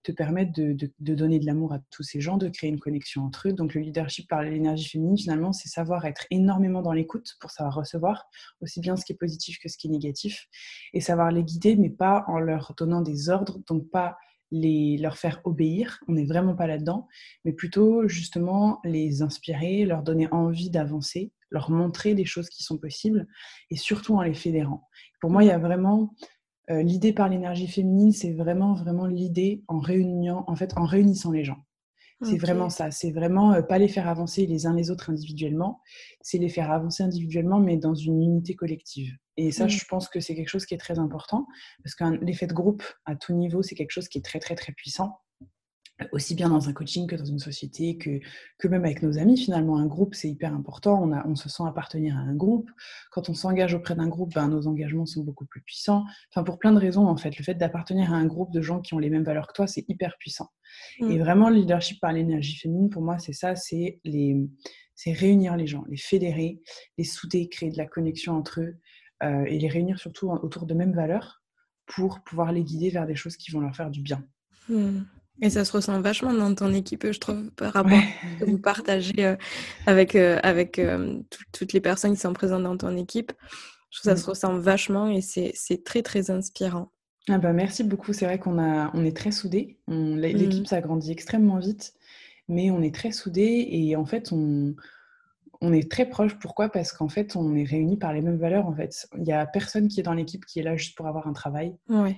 te 0.04 0.12
permettre 0.12 0.52
de, 0.54 0.76
de, 1.00 1.16
donner 1.16 1.40
de 1.40 1.46
l'amour 1.46 1.74
à 1.74 1.80
tous 1.90 2.04
ces 2.04 2.20
gens, 2.20 2.38
de 2.38 2.50
créer 2.50 2.70
une 2.70 2.80
connexion 2.80 3.24
entre 3.24 3.48
eux. 3.48 3.54
Donc 3.54 3.74
le 3.74 3.82
leadership 3.82 4.28
par 4.28 4.44
l'énergie 4.44 4.90
féminine, 4.90 5.18
finalement, 5.18 5.54
c'est 5.54 5.70
savoir 5.70 6.06
être 6.06 6.26
énormément 6.30 6.82
dans 6.82 6.92
l'écoute 6.92 7.36
pour 7.40 7.52
savoir 7.52 7.76
recevoir 7.76 8.26
aussi 8.62 8.82
bien 8.82 8.98
ce 8.98 9.06
qui 9.06 9.14
est 9.14 9.18
positif 9.18 9.58
que 9.60 9.70
ce 9.70 9.78
qui 9.78 9.88
est 9.88 9.92
négatif, 9.92 10.48
et 10.94 11.00
savoir 11.00 11.32
les 11.32 11.44
guider, 11.44 11.76
mais 11.76 11.90
pas 11.90 12.26
en 12.28 12.40
leur 12.40 12.74
donnant 12.78 13.02
des 13.02 13.30
ordres, 13.30 13.60
donc 13.68 13.90
pas 13.90 14.18
les, 14.54 14.98
leur 15.00 15.18
faire 15.18 15.42
obéir, 15.46 16.00
on 16.08 16.14
n'est 16.14 16.26
vraiment 16.26 16.56
pas 16.56 16.68
là-dedans, 16.68 17.08
mais 17.44 17.54
plutôt 17.54 18.08
justement 18.08 18.80
les 18.86 19.24
inspirer, 19.24 19.84
leur 19.84 20.04
donner 20.04 20.28
envie 20.32 20.70
d'avancer, 20.70 21.34
leur 21.50 21.72
montrer 21.72 22.14
des 22.14 22.26
choses 22.26 22.50
qui 22.50 22.64
sont 22.64 22.78
possibles, 22.78 23.28
et 23.72 23.76
surtout 23.76 24.16
en 24.16 24.22
les 24.22 24.36
fédérant. 24.36 24.88
Pour 25.20 25.32
moi, 25.32 25.44
il 25.44 25.48
y 25.48 25.52
a 25.52 25.58
vraiment 25.58 26.14
euh, 26.70 26.84
l'idée 26.84 27.14
par 27.14 27.30
l'énergie 27.30 27.68
féminine, 27.68 28.12
c'est 28.12 28.32
vraiment 28.32 28.76
vraiment 28.76 29.08
l'idée 29.08 29.64
en 29.68 29.80
réunion, 29.80 30.44
en 30.48 30.56
fait, 30.56 30.78
en 30.78 30.86
réunissant 30.86 31.32
les 31.32 31.44
gens. 31.44 31.58
C'est 32.22 32.38
vraiment 32.38 32.70
ça. 32.70 32.90
C'est 32.90 33.12
vraiment 33.12 33.52
euh, 33.52 33.62
pas 33.62 33.78
les 33.78 33.90
faire 33.90 34.08
avancer 34.08 34.46
les 34.46 34.66
uns 34.66 34.74
les 34.74 34.92
autres 34.92 35.10
individuellement, 35.10 35.82
c'est 36.22 36.38
les 36.38 36.48
faire 36.48 36.72
avancer 36.72 37.04
individuellement, 37.04 37.60
mais 37.60 37.76
dans 37.76 37.96
une 37.96 38.22
unité 38.22 38.54
collective. 38.54 39.12
Et 39.38 39.52
ça, 39.52 39.66
mmh. 39.66 39.70
je 39.70 39.86
pense 39.86 40.10
que 40.10 40.20
c'est 40.20 40.36
quelque 40.36 40.50
chose 40.50 40.66
qui 40.66 40.74
est 40.74 40.80
très 40.80 41.00
important, 41.00 41.48
parce 41.84 41.96
que 41.96 42.04
l'effet 42.24 42.48
de 42.48 42.54
groupe 42.54 42.84
à 43.06 43.16
tout 43.16 43.34
niveau, 43.34 43.64
c'est 43.64 43.76
quelque 43.76 43.92
chose 43.92 44.08
qui 44.08 44.20
est 44.20 44.22
très, 44.22 44.40
très, 44.40 44.56
très 44.56 44.74
puissant 44.74 45.20
aussi 46.12 46.36
bien 46.36 46.50
dans 46.50 46.70
un 46.70 46.74
coaching 46.74 47.08
que 47.08 47.16
dans 47.16 47.26
une 47.26 47.40
société, 47.40 47.98
que, 47.98 48.20
que 48.58 48.68
même 48.68 48.84
avec 48.84 49.02
nos 49.04 49.18
amis. 49.18 49.38
Finalement, 49.38 49.78
un 49.78 49.86
groupe, 49.86 50.16
c'est 50.16 50.30
hyper 50.30 50.54
important. 50.54 51.02
On, 51.02 51.12
a, 51.12 51.26
on 51.28 51.36
se 51.36 51.50
sent 51.50 51.64
appartenir 51.68 52.18
à 52.18 52.22
un 52.22 52.36
groupe. 52.36 52.70
Quand 53.12 53.30
on 53.30 53.34
s'engage 53.34 53.74
auprès 53.74 53.96
d'un 53.96 54.08
groupe, 54.08 54.34
ben, 54.34 54.48
nos 54.48 54.68
engagements 54.68 55.06
sont 55.06 55.24
beaucoup 55.24 55.46
plus 55.46 55.62
puissants. 55.62 56.04
Enfin, 56.32 56.44
pour 56.44 56.58
plein 56.58 56.74
de 56.74 56.80
raisons, 56.80 57.08
en 57.08 57.18
fait. 57.18 57.38
Le 57.38 57.44
fait 57.44 57.56
d'appartenir 57.56 58.12
à 58.12 58.18
un 58.18 58.26
groupe 58.26 58.52
de 58.52 58.62
gens 58.62 58.82
qui 58.82 58.94
ont 58.94 59.00
les 59.00 59.10
mêmes 59.10 59.24
valeurs 59.24 59.48
que 59.48 59.54
toi, 59.54 59.68
c'est 59.68 59.86
hyper 59.88 60.18
puissant. 60.18 60.50
Mm. 61.00 61.12
Et 61.12 61.20
vraiment, 61.20 61.50
le 61.50 61.58
leadership 61.58 62.00
par 62.02 62.12
l'énergie 62.12 62.58
féminine, 62.58 62.90
pour 62.90 63.02
moi, 63.02 63.20
c'est 63.20 63.34
ça, 63.34 63.56
c'est 63.56 64.00
les... 64.04 64.36
C'est 64.96 65.12
réunir 65.12 65.58
les 65.58 65.66
gens, 65.66 65.84
les 65.90 65.98
fédérer, 65.98 66.62
les 67.00 67.04
souder, 67.04 67.50
créer 67.50 67.72
de 67.72 67.78
la 67.78 67.88
connexion 67.88 68.34
entre 68.34 68.62
eux 68.62 68.78
et 69.24 69.58
les 69.58 69.68
réunir 69.68 70.00
surtout 70.00 70.30
autour 70.30 70.66
de 70.66 70.74
mêmes 70.74 70.94
valeurs 70.94 71.44
pour 71.86 72.22
pouvoir 72.22 72.52
les 72.52 72.64
guider 72.64 72.90
vers 72.90 73.06
des 73.06 73.16
choses 73.16 73.38
qui 73.38 73.52
vont 73.52 73.60
leur 73.60 73.76
faire 73.76 73.90
du 73.90 74.02
bien. 74.02 74.24
Mm. 74.70 75.02
Et 75.42 75.50
ça 75.50 75.66
se 75.66 75.72
ressent 75.72 76.00
vachement 76.00 76.34
dans 76.34 76.54
ton 76.54 76.74
équipe, 76.74 77.12
je 77.12 77.20
trouve, 77.20 77.52
par 77.52 77.74
rapport 77.74 77.98
à 77.98 78.02
ce 78.40 78.46
que 78.46 78.52
vous 78.52 78.60
partagez 78.60 79.26
euh, 79.26 79.36
avec, 79.88 80.16
euh, 80.16 80.40
avec 80.44 80.78
euh, 80.78 81.20
toutes 81.52 81.74
les 81.74 81.82
personnes 81.82 82.14
qui 82.14 82.20
sont 82.20 82.34
présentes 82.34 82.64
dans 82.64 82.78
ton 82.78 82.96
équipe. 82.96 83.32
Je 83.90 84.00
trouve 84.00 84.12
que 84.12 84.18
ça 84.18 84.24
se 84.24 84.28
mmh. 84.28 84.30
ressent 84.30 84.60
vachement 84.60 85.08
et 85.10 85.22
c'est 85.22 85.84
très, 85.84 86.02
très 86.02 86.30
inspirant. 86.30 86.92
Ah 87.30 87.38
bah 87.38 87.54
merci 87.54 87.84
beaucoup. 87.84 88.12
C'est 88.14 88.26
vrai 88.26 88.38
qu'on 88.38 88.60
on 88.60 89.06
est 89.06 89.16
très 89.16 89.32
soudés. 89.32 89.80
L'équipe 89.88 90.64
mmh. 90.64 90.68
s'agrandit 90.68 91.12
extrêmement 91.12 91.58
vite, 91.58 91.94
mais 92.48 92.70
on 92.70 92.82
est 92.82 92.94
très 92.94 93.12
soudés 93.12 93.68
et 93.72 93.96
en 93.96 94.06
fait, 94.06 94.32
on, 94.32 94.76
on 95.64 95.72
est 95.72 95.90
très 95.90 96.06
proches. 96.06 96.38
Pourquoi? 96.40 96.68
Parce 96.68 96.92
qu'en 96.92 97.08
fait, 97.08 97.38
on 97.38 97.56
est 97.56 97.64
réunis 97.64 97.96
par 97.96 98.12
les 98.12 98.22
mêmes 98.22 98.38
valeurs. 98.38 98.68
En 98.68 98.76
fait, 98.76 99.08
il 99.16 99.24
n'y 99.24 99.32
a 99.32 99.46
personne 99.46 99.88
qui 99.88 100.02
est 100.02 100.04
dans 100.04 100.14
l'équipe 100.14 100.46
qui 100.46 100.60
est 100.60 100.64
là 100.64 100.76
juste 100.76 100.98
pour 100.98 101.08
avoir 101.08 101.26
un 101.26 101.32
travail. 101.32 101.74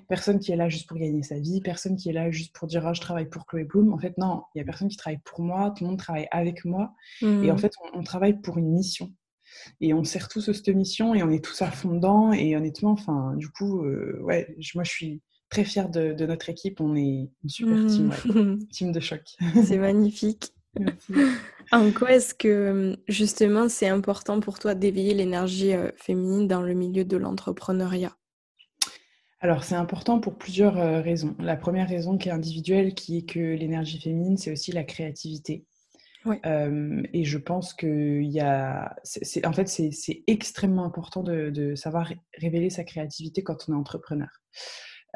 Personne 0.10 0.40
qui 0.40 0.52
est 0.52 0.56
là 0.56 0.68
juste 0.68 0.90
pour 0.90 0.98
gagner 0.98 1.22
sa 1.22 1.40
vie. 1.40 1.62
Personne 1.62 1.96
qui 1.96 2.10
est 2.10 2.14
là 2.14 2.32
juste 2.32 2.56
pour 2.56 2.68
dire 2.68 2.86
ah, 2.88 2.94
je 2.94 3.02
travaille 3.02 3.30
pour 3.30 3.46
Chloé 3.46 3.64
Bloom. 3.64 3.94
En 3.94 4.00
fait, 4.00 4.18
non, 4.18 4.42
il 4.54 4.58
n'y 4.58 4.62
a 4.64 4.66
personne 4.66 4.88
qui 4.88 4.98
travaille 4.98 5.20
pour 5.24 5.42
moi. 5.42 5.72
Tout 5.78 5.84
le 5.84 5.92
monde 5.92 6.00
travaille 6.00 6.28
avec 6.32 6.66
moi. 6.66 6.92
Et 7.22 7.25
en 7.25 7.54
mmh. 7.54 7.58
fait, 7.60 7.74
on, 7.94 8.02
travaille 8.02 8.42
pour 8.42 8.58
une 8.58 8.72
mission. 8.72 9.14
Et 9.80 9.94
on 9.94 10.04
sert 10.04 10.28
tous 10.28 10.52
cette 10.52 10.68
mission 10.70 11.14
et 11.14 11.22
on 11.22 11.30
est 11.30 11.44
tous 11.44 11.62
à 11.62 11.70
fond 11.70 11.94
dedans. 11.94 12.34
Et 12.34 12.56
honnêtement, 12.56 12.92
enfin, 12.92 13.36
du 13.36 13.50
coup, 13.50 13.84
euh, 13.84 14.20
ouais, 14.24 14.56
moi, 14.74 14.84
je 14.84 14.92
suis 14.92 15.22
très 15.50 15.66
fière 15.66 15.90
de, 15.90 16.25
notre 16.25 16.50
équipe. 16.50 16.82
On 16.82 16.96
est 16.96 17.30
une 17.44 17.50
super 17.50 17.86
team, 17.86 18.12
mmh. 18.25 18.58
team 18.72 18.92
de 18.92 19.00
choc. 19.00 19.22
C'est 19.64 19.78
magnifique. 19.78 20.52
en 21.72 21.92
quoi 21.92 22.14
est-ce 22.14 22.34
que 22.34 22.98
justement 23.08 23.70
c'est 23.70 23.88
important 23.88 24.40
pour 24.40 24.60
toi 24.60 24.76
d'éveiller 24.76 25.14
l'énergie 25.14 25.74
euh, 25.74 25.92
féminine 25.98 26.48
dans 26.48 26.62
le 26.62 26.74
milieu 26.74 27.06
de 27.06 27.18
l'entrepreneuriat? 27.18 28.16
Alors, 29.42 29.64
c'est 29.64 29.76
important 29.76 30.20
pour 30.20 30.38
plusieurs 30.38 30.78
euh, 30.80 31.02
raisons. 31.02 31.36
La 31.40 31.56
première 31.56 31.88
raison 31.88 32.18
qui 32.18 32.30
est 32.30 32.32
individuelle, 32.32 32.96
qui 32.96 33.20
est 33.20 33.30
que 33.30 33.40
l'énergie 33.40 34.00
féminine, 34.00 34.38
c'est 34.38 34.52
aussi 34.52 34.72
la 34.72 34.84
créativité. 34.84 35.66
Euh, 36.46 37.04
et 37.14 37.24
je 37.24 37.38
pense 37.38 37.76
qu'il 37.76 38.24
y 38.24 38.40
a. 38.40 38.96
en 39.44 39.54
fait, 39.54 39.68
c'est 39.68 40.24
extrêmement 40.26 40.84
important 40.84 41.22
de, 41.22 41.52
de, 41.52 41.76
savoir 41.76 42.12
révéler 42.38 42.72
sa 42.72 42.84
créativité 42.84 43.44
quand 43.44 43.66
on 43.68 43.74
est 43.74 43.76
entrepreneur. 43.76 44.30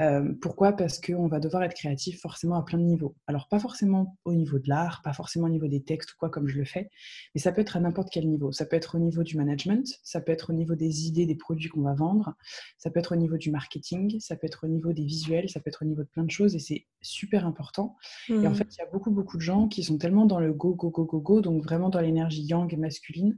Euh, 0.01 0.33
pourquoi? 0.41 0.73
Parce 0.73 0.99
qu'on 0.99 1.27
va 1.27 1.39
devoir 1.39 1.63
être 1.63 1.73
créatif 1.73 2.21
forcément 2.21 2.55
à 2.55 2.63
plein 2.63 2.77
de 2.77 2.83
niveaux. 2.83 3.15
Alors 3.27 3.47
pas 3.49 3.59
forcément 3.59 4.17
au 4.23 4.33
niveau 4.33 4.57
de 4.57 4.69
l'art, 4.69 5.01
pas 5.03 5.13
forcément 5.13 5.47
au 5.47 5.49
niveau 5.49 5.67
des 5.67 5.83
textes 5.83 6.13
ou 6.13 6.15
quoi 6.17 6.29
comme 6.29 6.47
je 6.47 6.57
le 6.57 6.65
fais, 6.65 6.89
mais 7.35 7.41
ça 7.41 7.51
peut 7.51 7.61
être 7.61 7.75
à 7.75 7.79
n'importe 7.79 8.09
quel 8.11 8.27
niveau. 8.29 8.51
Ça 8.51 8.65
peut 8.65 8.77
être 8.77 8.95
au 8.95 8.99
niveau 8.99 9.23
du 9.23 9.35
management, 9.35 9.85
ça 10.03 10.21
peut 10.21 10.31
être 10.31 10.51
au 10.51 10.53
niveau 10.53 10.75
des 10.75 11.07
idées 11.07 11.25
des 11.25 11.35
produits 11.35 11.69
qu'on 11.69 11.81
va 11.81 11.93
vendre, 11.93 12.35
ça 12.77 12.89
peut 12.89 12.99
être 12.99 13.13
au 13.13 13.17
niveau 13.17 13.37
du 13.37 13.51
marketing, 13.51 14.19
ça 14.19 14.37
peut 14.37 14.47
être 14.47 14.65
au 14.65 14.69
niveau 14.69 14.93
des 14.93 15.03
visuels, 15.03 15.49
ça 15.49 15.59
peut 15.59 15.69
être 15.69 15.83
au 15.83 15.85
niveau 15.85 16.03
de 16.03 16.09
plein 16.09 16.23
de 16.23 16.31
choses 16.31 16.55
et 16.55 16.59
c'est 16.59 16.85
super 17.01 17.45
important. 17.45 17.97
Et 18.29 18.33
en 18.33 18.51
mmh. 18.51 18.55
fait, 18.55 18.75
il 18.75 18.79
y 18.79 18.81
a 18.81 18.89
beaucoup 18.91 19.11
beaucoup 19.11 19.37
de 19.37 19.41
gens 19.41 19.67
qui 19.67 19.83
sont 19.83 19.97
tellement 19.97 20.25
dans 20.25 20.39
le 20.39 20.53
go 20.53 20.75
go 20.75 20.89
go 20.89 21.05
go 21.05 21.19
go, 21.19 21.41
donc 21.41 21.63
vraiment 21.63 21.89
dans 21.89 21.99
l'énergie 21.99 22.43
yang 22.43 22.73
et 22.73 22.77
masculine, 22.77 23.37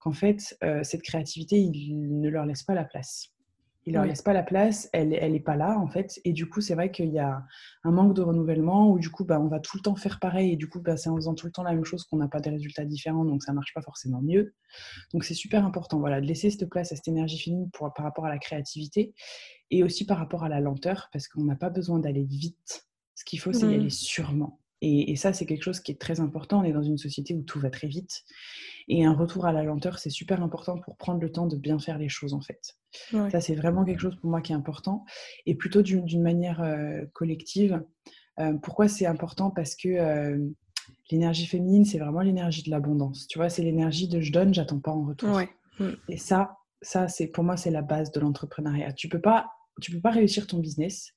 qu'en 0.00 0.12
fait 0.12 0.56
euh, 0.64 0.82
cette 0.82 1.02
créativité, 1.02 1.58
il 1.58 2.20
ne 2.20 2.28
leur 2.28 2.44
laisse 2.44 2.64
pas 2.64 2.74
la 2.74 2.84
place 2.84 3.32
il 3.84 3.94
leur 3.94 4.04
laisse 4.04 4.22
pas 4.22 4.32
la 4.32 4.42
place, 4.42 4.88
elle 4.92 5.08
n'est 5.08 5.40
pas 5.40 5.56
là 5.56 5.78
en 5.78 5.88
fait. 5.88 6.20
Et 6.24 6.32
du 6.32 6.48
coup, 6.48 6.60
c'est 6.60 6.74
vrai 6.74 6.90
qu'il 6.90 7.10
y 7.10 7.18
a 7.18 7.44
un 7.84 7.90
manque 7.90 8.14
de 8.14 8.22
renouvellement 8.22 8.90
où 8.90 8.98
du 8.98 9.10
coup, 9.10 9.24
bah, 9.24 9.40
on 9.40 9.48
va 9.48 9.58
tout 9.58 9.76
le 9.76 9.82
temps 9.82 9.96
faire 9.96 10.20
pareil 10.20 10.52
et 10.52 10.56
du 10.56 10.68
coup, 10.68 10.80
bah, 10.80 10.96
c'est 10.96 11.08
en 11.08 11.16
faisant 11.16 11.34
tout 11.34 11.46
le 11.46 11.52
temps 11.52 11.62
la 11.62 11.72
même 11.72 11.84
chose 11.84 12.04
qu'on 12.04 12.18
n'a 12.18 12.28
pas 12.28 12.40
des 12.40 12.50
résultats 12.50 12.84
différents, 12.84 13.24
donc 13.24 13.42
ça 13.42 13.52
marche 13.52 13.74
pas 13.74 13.82
forcément 13.82 14.22
mieux. 14.22 14.54
Donc 15.12 15.24
c'est 15.24 15.34
super 15.34 15.64
important, 15.64 15.98
voilà, 15.98 16.20
de 16.20 16.26
laisser 16.26 16.50
cette 16.50 16.68
place 16.68 16.92
à 16.92 16.96
cette 16.96 17.08
énergie 17.08 17.38
féminine 17.38 17.70
pour, 17.72 17.92
par 17.92 18.04
rapport 18.04 18.24
à 18.24 18.28
la 18.28 18.38
créativité 18.38 19.14
et 19.70 19.82
aussi 19.82 20.06
par 20.06 20.18
rapport 20.18 20.44
à 20.44 20.48
la 20.48 20.60
lenteur, 20.60 21.08
parce 21.12 21.26
qu'on 21.28 21.44
n'a 21.44 21.56
pas 21.56 21.70
besoin 21.70 21.98
d'aller 21.98 22.24
vite. 22.24 22.86
Ce 23.14 23.24
qu'il 23.24 23.40
faut, 23.40 23.52
c'est 23.52 23.66
y 23.66 23.74
aller 23.74 23.86
mmh. 23.86 23.90
sûrement. 23.90 24.61
Et, 24.84 25.14
ça, 25.14 25.32
c'est 25.32 25.46
quelque 25.46 25.62
chose 25.62 25.78
qui 25.78 25.92
est 25.92 26.00
très 26.00 26.18
important. 26.18 26.60
On 26.60 26.64
est 26.64 26.72
dans 26.72 26.82
une 26.82 26.98
société 26.98 27.34
où 27.34 27.42
tout 27.42 27.60
va 27.60 27.70
très 27.70 27.86
vite. 27.86 28.24
Et 28.88 29.04
un 29.04 29.14
retour 29.14 29.46
à 29.46 29.52
la 29.52 29.62
lenteur, 29.62 30.00
c'est 30.00 30.10
super 30.10 30.42
important 30.42 30.76
pour 30.76 30.96
prendre 30.96 31.20
le 31.20 31.30
temps 31.30 31.46
de 31.46 31.56
bien 31.56 31.78
faire 31.78 31.98
les 31.98 32.08
choses, 32.08 32.34
en 32.34 32.40
fait. 32.40 32.76
Ça, 33.30 33.40
c'est 33.40 33.54
vraiment 33.54 33.84
quelque 33.84 34.00
chose 34.00 34.16
pour 34.16 34.28
moi 34.28 34.40
qui 34.40 34.50
est 34.50 34.56
important. 34.56 35.04
Et 35.46 35.54
plutôt 35.54 35.82
d'une 35.82 36.22
manière 36.22 36.60
euh, 36.62 37.04
collective. 37.12 37.80
Euh, 38.40 38.54
pourquoi 38.54 38.88
c'est 38.88 39.06
important? 39.06 39.50
Parce 39.50 39.76
que 39.76 39.88
euh, 39.88 40.38
l'énergie 41.12 41.46
féminine, 41.46 41.84
c'est 41.84 41.98
vraiment 41.98 42.20
l'énergie 42.20 42.64
de 42.64 42.70
l'abondance. 42.70 43.28
Tu 43.28 43.38
vois, 43.38 43.50
c'est 43.50 43.62
l'énergie 43.62 44.08
de 44.08 44.20
je 44.20 44.32
donne, 44.32 44.52
j'attends 44.52 44.80
pas 44.80 44.90
en 44.90 45.04
retour. 45.04 45.40
Mm. 45.78 45.90
Et 46.08 46.16
ça, 46.16 46.56
ça 46.80 47.06
c'est 47.06 47.28
pour 47.28 47.44
moi, 47.44 47.56
c'est 47.56 47.70
la 47.70 47.82
base 47.82 48.10
de 48.10 48.18
l'entrepreneuriat. 48.18 48.92
Tu 48.94 49.08
peux 49.08 49.20
pas, 49.20 49.52
tu 49.80 49.92
peux 49.92 50.00
pas 50.00 50.10
réussir 50.10 50.46
ton 50.48 50.58
business 50.58 51.12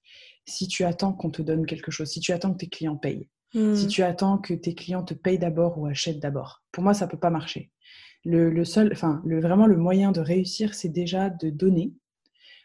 si 0.46 0.68
tu 0.68 0.84
attends 0.84 1.14
qu'on 1.14 1.32
te 1.32 1.42
donne 1.42 1.66
quelque 1.66 1.90
chose, 1.90 2.10
si 2.10 2.20
tu 2.20 2.32
attends 2.32 2.54
que 2.54 2.60
tes 2.60 2.70
clients 2.70 2.98
payent. 2.98 3.28
Si 3.56 3.86
hmm. 3.86 3.88
tu 3.88 4.04
attends 4.04 4.38
que 4.38 4.54
tes 4.54 4.76
clients 4.76 5.04
te 5.04 5.14
payent 5.14 5.40
d'abord 5.40 5.78
ou 5.80 5.86
achètent 5.86 6.20
d'abord, 6.20 6.66
pour 6.74 6.84
moi, 6.84 6.94
ça 6.94 7.06
ne 7.06 7.12
peut 7.12 7.18
pas 7.18 7.30
marcher. 7.30 7.72
Le, 8.26 8.66
seul, 8.66 8.90
enfin, 8.92 9.22
le, 9.24 9.40
vraiment 9.40 9.66
le 9.66 9.78
moyen 9.78 10.12
de 10.12 10.20
réussir, 10.20 10.74
c'est 10.74 10.90
déjà 10.90 11.30
de 11.30 11.50
donner. 11.50 11.94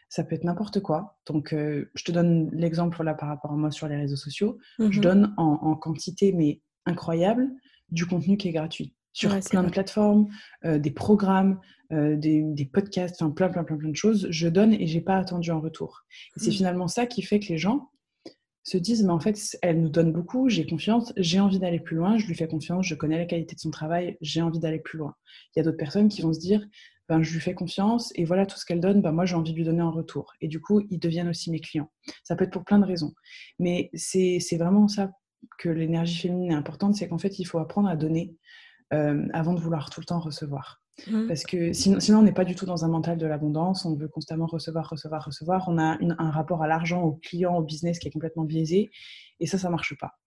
Ça 0.09 0.25
peut 0.25 0.35
être 0.35 0.43
n'importe 0.43 0.81
quoi. 0.81 1.17
Donc, 1.27 1.53
euh, 1.53 1.89
je 1.95 2.03
te 2.03 2.11
donne 2.11 2.49
l'exemple 2.51 3.01
là 3.03 3.13
par 3.13 3.29
rapport 3.29 3.51
à 3.51 3.55
moi 3.55 3.71
sur 3.71 3.87
les 3.87 3.95
réseaux 3.95 4.17
sociaux. 4.17 4.57
Je 4.79 4.83
mhm. 4.83 4.99
donne 4.99 5.33
en, 5.37 5.75
quantité, 5.75 6.33
mais 6.33 6.61
incroyable, 6.85 7.49
du 7.89 8.05
contenu 8.05 8.35
qui 8.35 8.49
est 8.49 8.53
gratuit 8.53 8.93
sur 9.13 9.37
plein 9.49 9.63
de 9.63 9.69
plateformes, 9.69 10.27
euh, 10.65 10.77
des 10.77 10.91
programmes, 10.91 11.59
euh, 11.93 12.17
des, 12.17 12.69
podcasts, 12.71 13.21
enfin 13.21 13.31
plein, 13.31 13.49
plein, 13.49 13.63
plein, 13.63 13.77
plein 13.77 13.89
de 13.89 13.95
choses. 13.95 14.27
Je 14.29 14.49
donne 14.49 14.73
et 14.73 14.87
j'ai 14.87 15.01
pas 15.01 15.15
attendu 15.15 15.51
en 15.51 15.61
retour. 15.61 16.03
C'est 16.35 16.49
hmm. 16.49 16.53
finalement 16.53 16.87
ça 16.89 17.05
qui 17.05 17.21
fait 17.21 17.39
que 17.39 17.47
les 17.47 17.57
gens, 17.57 17.91
se 18.63 18.77
disent, 18.77 19.03
mais 19.03 19.11
en 19.11 19.19
fait, 19.19 19.57
elle 19.61 19.81
nous 19.81 19.89
donne 19.89 20.11
beaucoup, 20.11 20.49
j'ai 20.49 20.65
confiance, 20.65 21.13
j'ai 21.17 21.39
envie 21.39 21.59
d'aller 21.59 21.79
plus 21.79 21.95
loin, 21.95 22.17
je 22.17 22.27
lui 22.27 22.35
fais 22.35 22.47
confiance, 22.47 22.85
je 22.85 22.95
connais 22.95 23.17
la 23.17 23.25
qualité 23.25 23.55
de 23.55 23.59
son 23.59 23.71
travail, 23.71 24.17
j'ai 24.21 24.41
envie 24.41 24.59
d'aller 24.59 24.79
plus 24.79 24.99
loin. 24.99 25.15
Il 25.55 25.59
y 25.59 25.61
a 25.61 25.63
d'autres 25.63 25.77
personnes 25.77 26.09
qui 26.09 26.21
vont 26.21 26.33
se 26.33 26.39
dire, 26.39 26.65
ben, 27.09 27.23
je 27.23 27.33
lui 27.33 27.39
fais 27.39 27.53
confiance 27.53 28.11
et 28.15 28.23
voilà 28.23 28.45
tout 28.45 28.57
ce 28.57 28.65
qu'elle 28.65 28.79
donne, 28.79 29.01
ben, 29.01 29.11
moi 29.11 29.25
j'ai 29.25 29.35
envie 29.35 29.51
de 29.51 29.57
lui 29.57 29.63
donner 29.63 29.81
en 29.81 29.91
retour. 29.91 30.33
Et 30.41 30.47
du 30.47 30.61
coup, 30.61 30.81
ils 30.89 30.99
deviennent 30.99 31.29
aussi 31.29 31.51
mes 31.51 31.59
clients. 31.59 31.91
Ça 32.23 32.35
peut 32.35 32.43
être 32.43 32.53
pour 32.53 32.63
plein 32.63 32.79
de 32.79 32.85
raisons. 32.85 33.13
Mais 33.59 33.89
c'est 33.93 34.39
vraiment 34.57 34.87
ça 34.87 35.11
que 35.57 35.69
l'énergie 35.69 36.17
féminine 36.21 36.51
est 36.51 36.55
importante, 36.55 36.95
c'est 36.95 37.07
qu'en 37.07 37.17
fait, 37.17 37.39
il 37.39 37.45
faut 37.45 37.57
apprendre 37.57 37.89
à 37.89 37.95
donner 37.95 38.35
euh, 38.93 39.27
avant 39.33 39.53
de 39.53 39.59
vouloir 39.59 39.89
tout 39.89 40.01
le 40.01 40.05
temps 40.05 40.19
recevoir. 40.19 40.80
Mmh. 41.07 41.27
Parce 41.27 41.43
que 41.43 41.73
sinon, 41.73 42.19
on 42.19 42.21
n'est 42.21 42.33
pas 42.33 42.45
du 42.45 42.55
tout 42.55 42.65
dans 42.65 42.85
un 42.85 42.87
mental 42.87 43.17
de 43.17 43.25
l'abondance. 43.25 43.85
On 43.85 43.95
veut 43.95 44.07
constamment 44.07 44.45
recevoir, 44.45 44.89
recevoir, 44.89 45.25
recevoir. 45.25 45.67
On 45.67 45.77
a 45.77 45.97
un 45.99 46.31
rapport 46.31 46.63
à 46.63 46.67
l'argent, 46.67 47.01
au 47.01 47.13
client, 47.13 47.55
au 47.55 47.63
business 47.63 47.99
qui 47.99 48.07
est 48.07 48.11
complètement 48.11 48.43
biaisé. 48.43 48.91
Et 49.39 49.47
ça, 49.47 49.57
ça 49.57 49.69
marche 49.69 49.97
pas. 49.97 50.19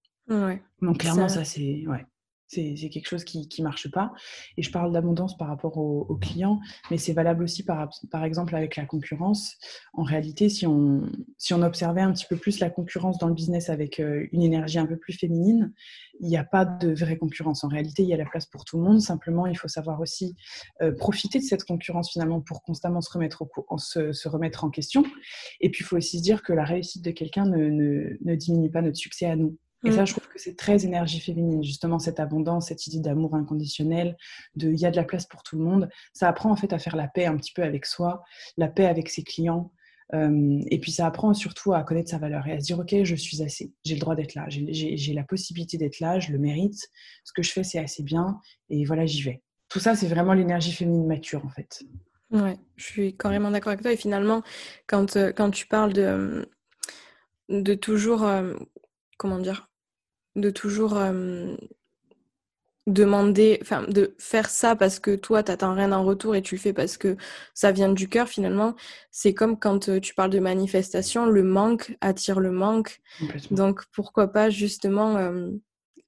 Donc 0.81 0.99
clairement, 0.99 1.29
ça, 1.29 1.45
c'est 1.45 1.87
ouais. 1.87 2.05
C'est 2.47 2.75
quelque 2.91 3.09
chose 3.09 3.25
qui 3.25 3.49
ne 3.59 3.65
marche 3.65 3.91
pas. 3.91 4.13
Et 4.57 4.63
je 4.63 4.71
parle 4.71 4.93
d'abondance 4.93 5.37
par 5.37 5.49
rapport 5.49 5.77
aux, 5.79 6.17
clients, 6.17 6.61
mais 6.91 6.99
c'est 6.99 7.13
valable 7.13 7.43
aussi 7.43 7.65
par, 7.65 7.91
par 8.11 8.25
exemple 8.25 8.55
avec 8.55 8.77
la 8.77 8.87
concurrence. 8.87 9.57
En 9.93 10.03
réalité, 10.03 10.49
si 10.49 10.67
on, 10.67 11.03
si 11.39 11.55
on 11.55 11.63
observait 11.63 12.03
un 12.03 12.13
petit 12.13 12.27
peu 12.29 12.37
plus 12.37 12.61
la 12.61 12.71
concurrence 12.71 13.19
dans 13.19 13.29
le 13.29 13.35
business 13.35 13.71
avec 13.71 13.99
euh, 13.99 14.27
une 14.33 14.43
énergie 14.43 14.79
un 14.79 14.87
peu 14.87 14.97
plus 14.97 15.15
féminine, 15.15 15.73
il 16.21 16.29
n'y 16.29 16.37
a 16.37 16.45
pas 16.45 16.65
de 16.65 16.93
vraie 16.93 17.17
concurrence. 17.17 17.65
En 17.65 17.69
réalité, 17.69 18.03
il 18.03 18.09
y 18.09 18.15
a 18.15 18.17
la 18.17 18.27
place 18.27 18.47
pour 18.47 18.65
tout 18.65 18.79
le 18.79 18.85
monde. 18.85 19.01
Simplement, 19.01 19.47
il 19.47 19.59
faut 19.59 19.69
savoir 19.69 20.01
aussi 20.01 20.37
euh, 20.83 20.93
profiter 20.93 21.39
de 21.39 21.45
cette 21.45 21.65
concurrence 21.65 22.13
finalement 22.13 22.41
pour 22.41 22.63
constamment 22.63 23.01
se 23.01 23.11
remettre, 23.11 23.45
se, 23.79 24.13
se, 24.13 24.29
remettre 24.29 24.65
en 24.65 24.71
question. 24.71 25.05
Et 25.61 25.71
puis, 25.71 25.83
il 25.83 25.87
faut 25.87 25.97
aussi 25.97 26.19
se 26.19 26.23
dire 26.23 26.43
que 26.43 26.53
la 26.53 26.65
réussite 26.65 27.05
de 27.05 27.11
quelqu'un 27.11 27.47
ne, 27.47 27.69
ne, 27.69 28.17
ne 28.21 28.35
diminue 28.35 28.71
pas 28.71 28.83
notre 28.83 28.97
succès 28.97 29.27
à 29.27 29.37
nous. 29.37 29.59
Et 29.85 29.93
ça, 29.93 30.03
mm. 30.03 30.07
je 30.07 30.13
trouve 30.13 30.29
que 30.29 30.39
c'est 30.39 30.57
très 30.57 30.85
énergie 30.85 31.21
féminine, 31.21 31.63
justement, 31.63 31.99
cette 31.99 32.21
abondance, 32.21 32.69
cette 32.69 32.87
idée 32.87 33.01
d'amour 33.01 33.35
inconditionnel, 33.35 34.17
de 34.57 34.71
il 34.71 34.79
y 34.79 34.87
a 34.87 34.91
de 34.91 34.97
la 34.97 35.05
place 35.05 35.27
pour 35.27 35.43
tout 35.43 35.57
le 35.59 35.65
monde. 35.65 35.89
Ça 36.13 36.29
apprend 36.29 36.51
en 36.51 36.57
fait 36.57 36.73
à 36.73 36.79
faire 36.79 36.97
la 36.97 37.09
paix 37.09 37.27
un 37.27 37.37
petit 37.37 37.53
peu 37.53 37.63
avec 37.63 37.87
soi, 37.87 38.23
la 38.57 38.69
paix 38.69 38.87
avec 38.87 39.09
ses 39.09 39.23
clients. 39.23 39.73
Euh, 40.13 40.61
et 40.71 40.79
puis 40.79 40.93
ça 40.93 41.07
apprend 41.07 41.33
surtout 41.33 41.73
à 41.73 41.83
connaître 41.83 42.11
sa 42.11 42.19
valeur 42.19 42.47
et 42.47 42.53
à 42.53 42.61
se 42.61 42.67
dire, 42.67 42.79
OK, 42.79 42.95
je 43.03 43.15
suis 43.15 43.43
assez, 43.43 43.73
j'ai 43.85 43.95
le 43.95 44.01
droit 44.01 44.15
d'être 44.15 44.35
là, 44.35 44.47
j'ai 44.49 45.15
la 45.15 45.25
possibilité 45.25 45.79
d'être 45.79 45.99
là, 46.01 46.19
je 46.19 46.31
le 46.31 46.39
mérite, 46.39 46.79
ce 47.25 47.33
que 47.33 47.43
je 47.43 47.51
fais, 47.51 47.65
c'est 47.65 47.79
assez 47.79 48.03
bien, 48.03 48.39
et 48.69 48.85
voilà, 48.85 49.07
j'y 49.07 49.23
vais. 49.23 49.43
Tout 49.69 49.81
ça, 49.81 49.97
c'est 49.97 50.07
vraiment 50.07 50.35
l'énergie 50.35 50.73
féminine 50.73 51.07
mature, 51.07 51.45
en 51.45 51.49
fait. 51.49 51.83
Ouais, 52.31 52.57
je 52.77 52.85
suis 52.85 53.17
carrément 53.17 53.51
d'accord 53.51 53.73
avec 53.73 53.83
toi. 53.83 53.93
Et 53.93 53.97
finalement, 53.97 54.43
quand, 54.87 55.17
euh, 55.17 55.33
quand 55.33 55.51
tu 55.51 55.67
parles 55.67 55.93
de, 55.93 56.49
de 57.49 57.75
toujours, 57.75 58.25
euh, 58.25 58.55
comment 59.19 59.39
dire, 59.39 59.71
de 60.37 60.51
toujours 60.51 60.99
demander, 62.87 63.59
enfin, 63.63 63.83
de 63.89 64.15
faire 64.19 64.51
ça 64.51 64.77
parce 64.77 64.99
que 64.99 65.17
toi, 65.17 65.43
tu 65.43 65.51
n'attends 65.51 65.75
rien 65.75 65.93
en 65.93 66.05
retour 66.05 66.37
et 66.37 66.43
tu 66.43 66.57
le 66.57 66.61
fais 66.61 66.73
parce 66.75 66.99
que 66.99 67.17
ça 67.55 67.73
vient 67.73 67.91
du 67.91 68.09
cœur, 68.09 68.29
finalement. 68.29 68.75
C'est 69.11 69.33
comme 69.33 69.59
quand 69.59 69.99
tu 70.01 70.15
parles 70.15 70.31
de 70.31 70.39
manifestation, 70.39 71.27
le 71.27 71.43
manque 71.43 71.97
attire 72.01 72.41
le 72.41 72.51
manque. 72.51 73.01
Donc, 73.51 73.85
pourquoi 73.93 74.29
pas 74.29 74.51
justement 74.51 75.33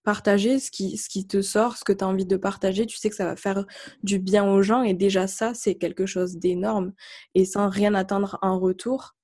partager 0.04 0.60
ce 0.60 0.70
qui, 0.70 0.96
ce 0.98 1.08
qui 1.08 1.26
te 1.26 1.42
sort, 1.42 1.76
ce 1.76 1.84
que 1.84 1.92
tu 1.92 2.04
as 2.04 2.06
envie 2.06 2.26
de 2.26 2.36
partager. 2.36 2.86
Tu 2.86 2.96
sais 2.96 3.10
que 3.10 3.16
ça 3.16 3.24
va 3.24 3.34
faire 3.34 3.64
du 4.04 4.20
bien 4.20 4.48
aux 4.48 4.62
gens 4.62 4.82
et 4.82 4.94
déjà 4.94 5.26
ça, 5.26 5.52
c'est 5.52 5.74
quelque 5.74 6.06
chose 6.06 6.36
d'énorme 6.36 6.92
et 7.34 7.44
sans 7.44 7.68
rien 7.68 7.92
attendre 7.94 8.38
en 8.40 8.60
retour. 8.60 9.16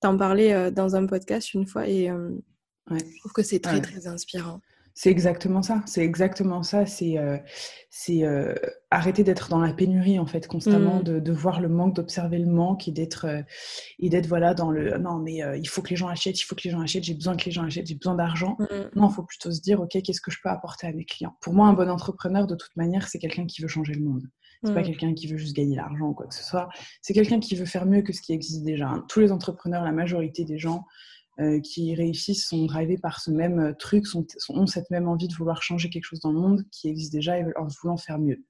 T'en 0.00 0.18
parlais 0.18 0.70
dans 0.70 0.96
un 0.96 1.06
podcast 1.06 1.54
une 1.54 1.66
fois 1.66 1.88
et 1.88 2.10
je 2.90 3.18
trouve 3.20 3.32
que 3.32 3.42
c'est 3.42 3.60
très, 3.60 3.80
très 3.80 4.06
inspirant. 4.06 4.60
C'est 5.00 5.12
exactement 5.12 5.62
ça. 5.62 5.80
C'est 5.86 6.02
exactement 6.02 6.64
ça. 6.64 6.84
C'est 6.84 7.18
euh, 7.18 7.38
euh, 8.10 8.54
arrêter 8.90 9.22
d'être 9.22 9.48
dans 9.48 9.60
la 9.60 9.72
pénurie 9.72 10.18
en 10.18 10.26
fait 10.26 10.48
constamment, 10.48 10.98
mm. 10.98 11.20
de, 11.20 11.32
voir 11.32 11.60
le 11.60 11.68
manque, 11.68 11.94
d'observer 11.94 12.38
le 12.38 12.50
manque 12.50 12.88
et 12.88 12.90
d'être 12.90 13.26
euh, 13.26 13.42
et 14.00 14.08
d'être 14.08 14.26
voilà 14.26 14.54
dans 14.54 14.72
le 14.72 14.98
non 14.98 15.20
mais 15.20 15.40
il 15.56 15.68
faut 15.68 15.82
que 15.82 15.90
les 15.90 15.96
gens 15.96 16.08
achètent, 16.08 16.40
il 16.40 16.42
faut 16.42 16.56
que 16.56 16.62
les 16.64 16.70
gens 16.70 16.80
achètent, 16.80 17.04
j'ai 17.04 17.14
besoin 17.14 17.36
que 17.36 17.44
les 17.44 17.52
gens 17.52 17.62
achètent, 17.62 17.86
j'ai 17.86 17.94
besoin 17.94 18.16
d'argent. 18.16 18.56
Mm. 18.58 18.98
Non, 18.98 19.08
il 19.08 19.14
faut 19.14 19.22
plutôt 19.22 19.52
se 19.52 19.60
dire 19.60 19.80
ok 19.80 20.02
qu'est-ce 20.02 20.20
que 20.20 20.32
je 20.32 20.38
peux 20.42 20.48
apporter 20.48 20.88
à 20.88 20.92
mes 20.92 21.04
clients? 21.04 21.36
Pour 21.42 21.54
moi, 21.54 21.68
un 21.68 21.74
bon 21.74 21.88
entrepreneur 21.88 22.48
de 22.48 22.56
toute 22.56 22.74
manière, 22.74 23.06
c'est 23.06 23.20
quelqu'un 23.20 23.46
qui 23.46 23.62
veut 23.62 23.68
changer 23.68 23.94
le 23.94 24.04
monde. 24.04 24.28
C'est 24.64 24.74
pas 24.74 24.80
mm. 24.80 24.86
quelqu'un 24.86 25.14
qui 25.14 25.28
veut 25.28 25.36
juste 25.36 25.54
gagner 25.54 25.76
l'argent 25.76 26.06
ou 26.06 26.14
quoi 26.14 26.26
que 26.26 26.34
ce 26.34 26.42
soit. 26.42 26.68
C'est 27.02 27.14
quelqu'un 27.14 27.38
qui 27.38 27.54
veut 27.54 27.66
faire 27.66 27.86
mieux 27.86 28.02
que 28.02 28.12
ce 28.12 28.20
qui 28.20 28.32
existe 28.32 28.64
déjà. 28.64 28.92
Tous 29.08 29.20
les 29.20 29.30
entrepreneurs, 29.30 29.84
la 29.84 29.92
majorité 29.92 30.44
des 30.44 30.58
gens 30.58 30.84
euh, 31.40 31.60
qui 31.60 31.94
réussissent 31.94 32.46
sont 32.46 32.66
drivés 32.66 32.98
par 32.98 33.20
ce 33.20 33.30
même 33.30 33.74
truc, 33.78 34.06
sont, 34.06 34.26
ont 34.48 34.66
cette 34.66 34.90
même 34.90 35.08
envie 35.08 35.28
de 35.28 35.34
vouloir 35.34 35.62
changer 35.62 35.90
quelque 35.90 36.04
chose 36.04 36.20
dans 36.20 36.32
le 36.32 36.40
monde 36.40 36.64
qui 36.70 36.88
existe 36.88 37.12
déjà 37.12 37.38
et 37.38 37.44
en 37.56 37.66
voulant 37.82 37.96
faire 37.96 38.18
mieux. 38.18 38.44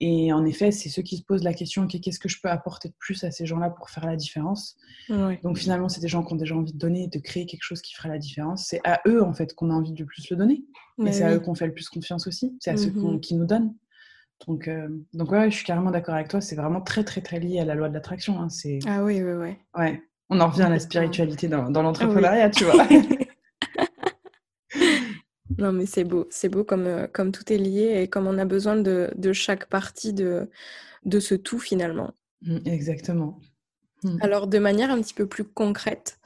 Et 0.00 0.32
en 0.32 0.44
effet, 0.44 0.72
c'est 0.72 0.88
ceux 0.88 1.02
qui 1.02 1.16
se 1.16 1.22
posent 1.22 1.44
la 1.44 1.54
question 1.54 1.86
qu'est-ce 1.86 2.18
que 2.18 2.28
je 2.28 2.40
peux 2.42 2.50
apporter 2.50 2.88
de 2.88 2.94
plus 2.98 3.22
à 3.24 3.30
ces 3.30 3.46
gens-là 3.46 3.70
pour 3.70 3.90
faire 3.90 4.04
la 4.06 4.16
différence? 4.16 4.76
Donc 5.08 5.58
finalement, 5.58 5.88
c'est 5.88 6.00
des 6.00 6.08
gens 6.08 6.24
qui 6.24 6.32
ont 6.32 6.36
déjà 6.36 6.56
envie 6.56 6.72
de 6.72 6.78
donner, 6.78 7.08
de 7.08 7.18
créer 7.18 7.46
quelque 7.46 7.62
chose 7.62 7.80
qui 7.80 7.94
fera 7.94 8.08
la 8.08 8.18
différence. 8.18 8.66
C'est 8.66 8.80
à 8.84 9.00
eux, 9.06 9.22
en 9.22 9.32
fait, 9.32 9.54
qu'on 9.54 9.70
a 9.70 9.74
envie 9.74 9.92
de 9.92 10.04
plus 10.04 10.28
le 10.30 10.36
donner. 10.36 10.64
Mais, 10.98 11.12
c'est 11.12 11.22
à 11.22 11.34
eux 11.34 11.40
qu'on 11.40 11.54
fait 11.54 11.66
le 11.66 11.72
plus 11.72 11.88
confiance 11.88 12.26
aussi. 12.26 12.56
C'est 12.60 12.70
à 12.70 12.76
ceux 12.76 12.90
mm-hmm. 12.90 13.20
qui 13.20 13.34
nous 13.34 13.46
donnent. 13.46 13.74
Donc, 14.46 14.68
euh, 14.68 14.88
donc 15.12 15.30
ouais, 15.30 15.50
je 15.50 15.56
suis 15.56 15.64
carrément 15.64 15.90
d'accord 15.90 16.14
avec 16.14 16.28
toi. 16.28 16.40
C'est 16.40 16.56
vraiment 16.56 16.80
très, 16.80 17.04
très, 17.04 17.20
très 17.20 17.40
lié 17.40 17.60
à 17.60 17.64
la 17.64 17.74
loi 17.74 17.88
de 17.88 17.94
l'attraction. 17.94 18.40
Hein. 18.40 18.48
Ah 18.86 19.04
oui, 19.04 19.22
oui, 19.22 19.32
oui. 19.32 19.56
Ouais. 19.74 20.02
On 20.30 20.40
en 20.40 20.48
revient 20.48 20.62
à 20.62 20.70
la 20.70 20.78
spiritualité 20.78 21.48
dans, 21.48 21.70
dans 21.70 21.82
l'entrepreneuriat, 21.82 22.50
tu 22.50 22.64
vois. 22.64 22.86
Non, 25.58 25.72
mais 25.72 25.86
c'est 25.86 26.04
beau, 26.04 26.26
c'est 26.30 26.48
beau 26.48 26.64
comme, 26.64 26.86
euh, 26.86 27.06
comme 27.06 27.32
tout 27.32 27.52
est 27.52 27.58
lié 27.58 28.00
et 28.02 28.08
comme 28.08 28.26
on 28.26 28.38
a 28.38 28.44
besoin 28.44 28.76
de, 28.76 29.10
de 29.16 29.32
chaque 29.32 29.68
partie 29.68 30.12
de, 30.12 30.50
de 31.04 31.20
ce 31.20 31.34
tout 31.34 31.58
finalement. 31.58 32.12
Mmh, 32.42 32.58
exactement. 32.66 33.38
Mmh. 34.02 34.18
Alors, 34.20 34.46
de 34.46 34.58
manière 34.58 34.90
un 34.90 35.00
petit 35.00 35.14
peu 35.14 35.26
plus 35.26 35.44
concrète, 35.44 36.18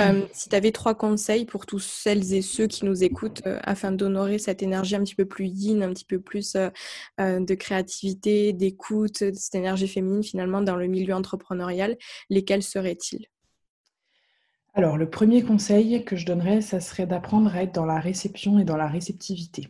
euh, 0.00 0.22
si 0.32 0.48
tu 0.48 0.54
avais 0.56 0.70
trois 0.70 0.94
conseils 0.94 1.46
pour 1.46 1.66
tous 1.66 1.80
celles 1.80 2.32
et 2.32 2.42
ceux 2.42 2.66
qui 2.66 2.84
nous 2.84 3.02
écoutent 3.02 3.42
euh, 3.46 3.58
afin 3.62 3.90
d'honorer 3.90 4.38
cette 4.38 4.62
énergie 4.62 4.94
un 4.94 5.02
petit 5.02 5.16
peu 5.16 5.24
plus 5.24 5.46
yin, 5.46 5.82
un 5.82 5.92
petit 5.92 6.04
peu 6.04 6.20
plus 6.20 6.54
de 7.18 7.54
créativité, 7.54 8.52
d'écoute, 8.52 9.18
cette 9.34 9.54
énergie 9.54 9.88
féminine 9.88 10.22
finalement 10.22 10.62
dans 10.62 10.76
le 10.76 10.86
milieu 10.86 11.14
entrepreneurial, 11.14 11.96
lesquels 12.30 12.62
seraient-ils? 12.62 13.26
Alors, 14.74 14.96
le 14.96 15.08
premier 15.08 15.42
conseil 15.42 16.04
que 16.04 16.16
je 16.16 16.26
donnerais, 16.26 16.60
ça 16.60 16.80
serait 16.80 17.06
d'apprendre 17.06 17.54
à 17.54 17.62
être 17.62 17.72
dans 17.72 17.86
la 17.86 18.00
réception 18.00 18.58
et 18.58 18.64
dans 18.64 18.76
la 18.76 18.88
réceptivité. 18.88 19.68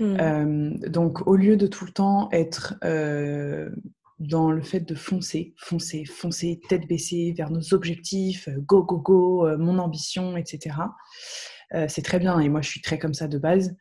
Hmm. 0.00 0.16
Euh, 0.20 0.88
donc, 0.88 1.26
au 1.28 1.36
lieu 1.36 1.56
de 1.56 1.68
tout 1.68 1.84
le 1.84 1.92
temps 1.92 2.28
être 2.32 2.74
euh, 2.82 3.70
dans 4.18 4.50
le 4.50 4.60
fait 4.60 4.80
de 4.80 4.96
foncer, 4.96 5.54
foncer, 5.56 6.04
foncer, 6.04 6.60
tête 6.68 6.88
baissée 6.88 7.32
vers 7.36 7.50
nos 7.50 7.72
objectifs, 7.72 8.48
euh, 8.48 8.58
go, 8.58 8.82
go, 8.82 8.98
go, 8.98 9.56
mon 9.56 9.78
ambition, 9.78 10.36
etc. 10.36 10.76
c'est 11.86 12.02
très 12.02 12.18
bien, 12.18 12.40
et 12.40 12.48
moi 12.48 12.62
je 12.62 12.68
suis 12.68 12.82
très 12.82 12.98
comme 12.98 13.14
ça 13.14 13.28
de 13.28 13.38
base, 13.38 13.76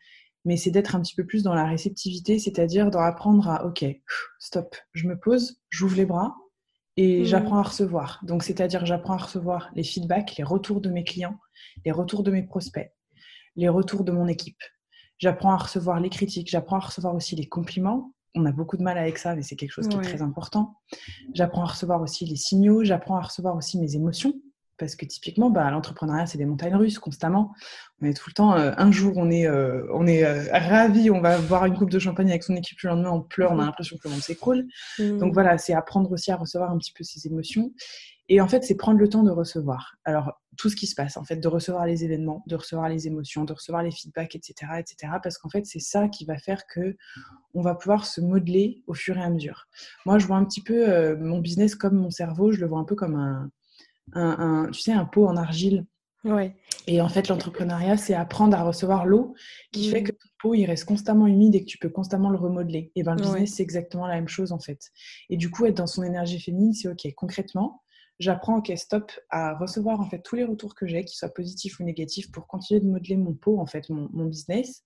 mais 0.46 0.58
c'est 0.58 0.70
d'être 0.70 0.96
un 0.96 1.02
petit 1.02 1.16
peu 1.16 1.26
plus 1.26 1.42
dans 1.42 1.56
la 1.56 1.66
réceptivité, 1.66 2.38
c'est-à-dire 2.38 2.92
d'en 2.92 3.02
apprendre 3.02 3.50
à, 3.50 3.66
ok, 3.66 3.84
stop, 4.38 4.76
je 4.94 5.08
me 5.08 5.18
pose, 5.18 5.60
j'ouvre 5.72 5.98
les 5.98 6.06
bras, 6.06 6.36
et 7.02 7.22
mmh. 7.22 7.24
j'apprends 7.24 7.60
à 7.60 7.64
recevoir. 7.64 8.20
Donc, 8.24 8.44
c'est-à-dire, 8.44 8.86
j'apprends 8.86 9.14
à 9.14 9.24
recevoir 9.24 9.72
les 9.74 9.84
feedbacks, 9.84 10.36
les 10.38 10.44
retours 10.44 10.82
de 10.82 10.90
mes 10.90 11.06
clients, 11.06 11.40
les 11.86 11.94
retours 11.94 12.24
de 12.24 12.32
mes 12.32 12.44
prospects, 12.44 12.92
les 13.56 13.70
retours 13.70 14.04
de 14.04 14.12
mon 14.12 14.28
équipe. 14.28 14.62
J'apprends 15.18 15.54
à 15.54 15.58
recevoir 15.58 16.02
les 16.02 16.10
critiques, 16.10 16.50
j'apprends 16.50 16.76
à 16.76 16.82
recevoir 16.82 17.16
aussi 17.16 17.38
les 17.38 17.48
compliments. 17.48 18.14
On 18.36 18.46
a 18.46 18.52
beaucoup 18.52 18.76
de 18.76 18.84
mal 18.84 18.98
avec 18.98 19.18
ça, 19.18 19.34
mais 19.34 19.44
c'est 19.44 19.56
quelque 19.56 19.72
chose 19.72 19.88
qui 19.88 19.96
est 19.96 20.02
très 20.02 20.22
important. 20.22 20.76
J'apprends 21.34 21.64
à 21.64 21.68
recevoir 21.68 22.02
aussi 22.02 22.26
les 22.26 22.36
signaux, 22.36 22.84
j'apprends 22.84 23.16
à 23.16 23.22
recevoir 23.22 23.56
aussi 23.56 23.80
mes 23.80 23.96
émotions. 23.96 24.34
Parce 24.80 24.96
que 24.96 25.06
typiquement, 25.06 25.50
bah, 25.50 25.70
l'entrepreneuriat, 25.70 26.26
c'est 26.26 26.38
des 26.38 26.46
montagnes 26.46 26.76
russes 26.76 27.00
constamment. 27.00 27.54
On 28.02 28.06
est 28.06 28.14
tout 28.14 28.30
le 28.30 28.34
temps, 28.34 28.56
euh, 28.56 28.72
un 28.78 28.92
jour, 28.92 29.14
on 29.18 29.30
est, 29.30 29.46
euh, 29.46 29.86
on 29.94 30.08
est 30.08 30.24
euh, 30.24 30.46
ravi, 30.52 31.12
on 31.12 31.20
va 31.20 31.38
boire 31.40 31.66
une 31.66 31.78
coupe 31.78 31.90
de 31.90 32.00
champagne 32.00 32.30
avec 32.30 32.44
son 32.44 32.56
équipe, 32.56 32.80
le 32.82 32.90
lendemain, 32.90 33.12
on 33.12 33.22
pleure, 33.22 33.52
on 33.52 33.60
a 33.60 33.64
mmh. 33.64 33.66
l'impression 33.66 33.98
que 33.98 34.08
le 34.08 34.12
monde 34.12 34.24
s'écroule. 34.24 34.66
Mmh. 34.98 35.18
Donc 35.18 35.34
voilà, 35.34 35.58
c'est 35.58 35.74
apprendre 35.74 36.10
aussi 36.12 36.32
à 36.32 36.38
recevoir 36.38 36.72
un 36.72 36.78
petit 36.78 36.94
peu 36.94 37.04
ses 37.04 37.28
émotions. 37.28 37.74
Et 38.32 38.42
en 38.42 38.48
fait, 38.48 38.64
c'est 38.64 38.76
prendre 38.76 39.00
le 39.00 39.10
temps 39.10 39.24
de 39.24 39.32
recevoir. 39.32 39.96
Alors, 40.06 40.40
tout 40.56 40.70
ce 40.70 40.76
qui 40.76 40.86
se 40.86 40.94
passe, 40.94 41.18
en 41.18 41.24
fait, 41.24 41.38
de 41.38 41.48
recevoir 41.48 41.86
les 41.86 42.06
événements, 42.06 42.44
de 42.46 42.56
recevoir 42.56 42.88
les 42.88 43.08
émotions, 43.08 43.44
de 43.44 43.54
recevoir 43.54 43.82
les 43.82 43.92
feedbacks, 43.92 44.36
etc., 44.36 44.72
etc. 44.78 45.14
Parce 45.22 45.40
qu'en 45.40 45.50
fait, 45.50 45.66
c'est 45.66 45.80
ça 45.80 46.08
qui 46.08 46.26
va 46.26 46.38
faire 46.38 46.68
que 46.68 46.96
on 47.56 47.62
va 47.62 47.74
pouvoir 47.74 48.06
se 48.06 48.22
modeler 48.22 48.84
au 48.86 48.94
fur 48.94 49.18
et 49.18 49.24
à 49.24 49.30
mesure. 49.30 49.68
Moi, 50.06 50.20
je 50.20 50.28
vois 50.28 50.38
un 50.38 50.46
petit 50.46 50.62
peu 50.62 51.16
mon 51.16 51.40
business 51.40 51.74
comme 51.74 51.96
mon 51.96 52.12
cerveau, 52.12 52.52
je 52.52 52.60
le 52.60 52.68
vois 52.68 52.78
un 52.78 52.84
peu 52.84 52.94
comme 52.94 53.16
un, 53.16 53.50
un, 54.14 54.70
tu 54.72 54.82
sais, 54.82 54.92
un 54.92 55.06
pot 55.06 55.28
en 55.28 55.38
argile. 55.38 55.86
Ouais. 56.26 56.56
Et 56.88 57.02
en 57.02 57.08
fait, 57.08 57.30
l'entrepreneuriat, 57.30 57.96
c'est 57.96 58.14
apprendre 58.14 58.58
à 58.58 58.64
recevoir 58.64 59.06
l'eau 59.06 59.36
qui 59.72 59.90
fait 59.90 60.02
mmh. 60.02 60.04
que 60.04 60.12
ton 60.12 60.30
pot, 60.42 60.54
il 60.54 60.66
reste 60.66 60.86
constamment 60.86 61.28
humide 61.28 61.56
et 61.56 61.62
que 61.62 61.70
tu 61.70 61.78
peux 61.78 61.90
constamment 61.90 62.30
le 62.30 62.38
remodeler. 62.38 62.92
Et 62.96 63.04
ben, 63.04 63.16
le 63.16 63.22
business, 63.22 63.56
c'est 63.56 63.64
exactement 63.64 64.08
la 64.08 64.16
même 64.16 64.28
chose, 64.28 64.52
en 64.52 64.60
fait. 64.60 64.82
Et 65.30 65.38
du 65.38 65.50
coup, 65.50 65.66
être 65.66 65.78
dans 65.78 65.88
son 65.88 66.04
énergie 66.04 66.40
féminine, 66.40 66.74
c'est 66.74 66.90
OK. 66.90 67.08
Concrètement, 67.16 67.84
j'apprends, 68.20 68.58
OK, 68.58 68.72
stop, 68.76 69.12
à 69.30 69.58
recevoir, 69.58 70.02
en 70.02 70.10
fait, 70.10 70.22
tous 70.22 70.36
les 70.36 70.44
retours 70.44 70.76
que 70.76 70.88
j'ai, 70.88 71.06
qu'ils 71.06 71.18
soient 71.18 71.34
positifs 71.34 71.80
ou 71.80 71.84
négatifs, 71.84 72.32
pour 72.32 72.48
continuer 72.48 72.82
de 72.82 72.88
modeler 72.88 73.16
mon 73.16 73.34
pot, 73.34 73.60
en 73.60 73.66
fait, 73.66 73.88
mon, 73.90 74.10
mon 74.12 74.26
business. 74.26 74.84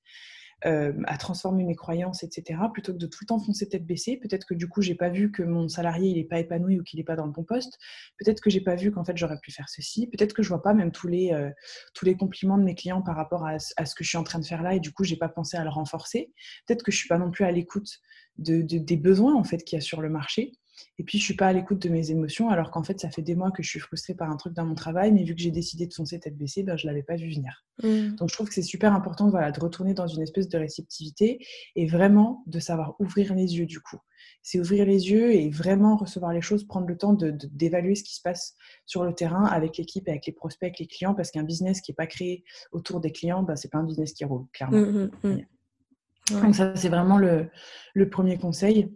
Euh, 0.65 0.93
à 1.07 1.17
transformer 1.17 1.65
mes 1.65 1.75
croyances, 1.75 2.23
etc., 2.23 2.57
plutôt 2.71 2.93
que 2.93 2.97
de 2.97 3.05
tout 3.05 3.19
le 3.23 3.25
temps 3.25 3.39
foncer 3.39 3.67
tête 3.67 3.85
baissée. 3.85 4.15
Peut-être 4.15 4.45
que 4.45 4.53
du 4.53 4.69
coup, 4.69 4.81
j'ai 4.81 4.95
pas 4.95 5.09
vu 5.09 5.29
que 5.29 5.43
mon 5.43 5.67
salarié 5.67 6.09
il 6.11 6.17
est 6.17 6.23
pas 6.23 6.39
épanoui 6.39 6.79
ou 6.79 6.83
qu'il 6.83 6.99
n'est 6.99 7.03
pas 7.03 7.17
dans 7.17 7.25
le 7.25 7.33
bon 7.33 7.43
poste. 7.43 7.77
Peut-être 8.17 8.39
que 8.39 8.49
j'ai 8.49 8.61
pas 8.61 8.75
vu 8.75 8.89
qu'en 8.89 9.03
fait 9.03 9.17
j'aurais 9.17 9.39
pu 9.41 9.51
faire 9.51 9.67
ceci. 9.67 10.07
Peut-être 10.07 10.31
que 10.31 10.41
je 10.41 10.47
vois 10.47 10.61
pas 10.61 10.73
même 10.73 10.91
tous 10.93 11.09
les 11.09 11.33
euh, 11.33 11.49
tous 11.93 12.05
les 12.05 12.15
compliments 12.15 12.57
de 12.57 12.63
mes 12.63 12.75
clients 12.75 13.01
par 13.01 13.17
rapport 13.17 13.45
à, 13.45 13.59
ce 13.59 13.93
que 13.93 14.05
je 14.05 14.09
suis 14.09 14.17
en 14.17 14.23
train 14.23 14.39
de 14.39 14.45
faire 14.45 14.63
là 14.63 14.73
et 14.73 14.79
du 14.79 14.93
coup 14.93 15.03
j'ai 15.03 15.17
pas 15.17 15.27
pensé 15.27 15.57
à 15.57 15.65
le 15.65 15.69
renforcer. 15.69 16.31
Peut-être 16.65 16.83
que 16.83 16.93
je 16.93 16.97
suis 16.97 17.09
pas 17.09 17.17
non 17.17 17.29
plus 17.29 17.43
à 17.43 17.51
l'écoute 17.51 17.99
de, 18.37 18.61
des 18.61 18.97
besoins 18.97 19.35
en 19.35 19.43
fait 19.43 19.57
qu'il 19.65 19.75
y 19.75 19.79
a 19.79 19.81
sur 19.81 19.99
le 19.99 20.09
marché. 20.09 20.53
Et 20.99 21.03
puis, 21.03 21.17
je 21.17 21.23
suis 21.23 21.35
pas 21.35 21.47
à 21.47 21.53
l'écoute 21.53 21.79
de 21.79 21.89
mes 21.89 22.11
émotions, 22.11 22.49
alors 22.49 22.71
qu'en 22.71 22.83
fait, 22.83 22.99
ça 22.99 23.09
fait 23.09 23.21
des 23.21 23.35
mois 23.35 23.51
que 23.51 23.63
je 23.63 23.69
suis 23.69 23.79
frustrée 23.79 24.13
par 24.13 24.29
un 24.29 24.37
truc 24.37 24.53
dans 24.53 24.65
mon 24.65 24.75
travail, 24.75 25.11
mais 25.11 25.23
vu 25.23 25.35
que 25.35 25.41
j'ai 25.41 25.51
décidé 25.51 25.87
de 25.87 25.93
foncer 25.93 26.19
tête 26.19 26.37
baissée, 26.37 26.63
ben, 26.63 26.77
je 26.77 26.87
l'avais 26.87 27.03
pas 27.03 27.15
vu 27.15 27.29
venir. 27.33 27.65
Mmh. 27.83 28.15
Donc, 28.15 28.29
je 28.29 28.33
trouve 28.33 28.47
que 28.47 28.53
c'est 28.53 28.61
super 28.61 28.93
important 28.93 29.29
voilà, 29.29 29.51
de 29.51 29.59
retourner 29.59 29.93
dans 29.93 30.07
une 30.07 30.21
espèce 30.21 30.47
de 30.47 30.57
réceptivité 30.57 31.45
et 31.75 31.85
vraiment 31.85 32.43
de 32.47 32.59
savoir 32.59 32.95
ouvrir 32.99 33.33
les 33.33 33.57
yeux 33.57 33.65
du 33.65 33.79
coup. 33.79 33.97
C'est 34.41 34.59
ouvrir 34.59 34.85
les 34.85 35.09
yeux 35.09 35.33
et 35.33 35.49
vraiment 35.49 35.95
recevoir 35.95 36.33
les 36.33 36.41
choses, 36.41 36.65
prendre 36.65 36.87
le 36.87 36.97
temps 36.97 37.13
d'évaluer 37.13 37.95
ce 37.95 38.03
qui 38.03 38.15
se 38.15 38.21
passe 38.21 38.55
sur 38.85 39.03
le 39.03 39.13
terrain 39.13 39.45
avec 39.45 39.77
l'équipe, 39.77 40.07
avec 40.07 40.25
les 40.25 40.33
prospects, 40.33 40.67
avec 40.67 40.79
les 40.79 40.87
clients, 40.87 41.13
parce 41.13 41.31
qu'un 41.31 41.43
business 41.43 41.81
qui 41.81 41.91
n'est 41.91 41.95
pas 41.95 42.07
créé 42.07 42.43
autour 42.71 42.99
des 42.99 43.11
clients, 43.11 43.43
ben, 43.43 43.55
c'est 43.55 43.71
pas 43.71 43.79
un 43.79 43.83
business 43.83 44.13
qui 44.13 44.25
roule, 44.25 44.45
clairement. 44.53 44.77
Mmh, 44.77 45.11
mmh, 45.23 46.41
Donc 46.41 46.55
ça, 46.55 46.75
c'est 46.75 46.89
vraiment 46.89 47.17
le, 47.17 47.49
le 47.93 48.09
premier 48.09 48.37
conseil. 48.37 48.93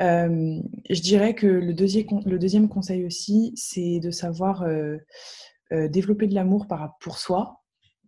Euh, 0.00 0.60
je 0.90 1.00
dirais 1.00 1.34
que 1.34 1.46
le 1.46 1.72
deuxième, 1.72 2.06
le 2.24 2.38
deuxième 2.38 2.68
conseil 2.68 3.04
aussi, 3.04 3.52
c'est 3.56 4.00
de 4.00 4.10
savoir 4.10 4.62
euh, 4.62 4.96
euh, 5.72 5.88
développer 5.88 6.26
de 6.26 6.34
l'amour 6.34 6.66
pour 7.00 7.18
soi, 7.18 7.62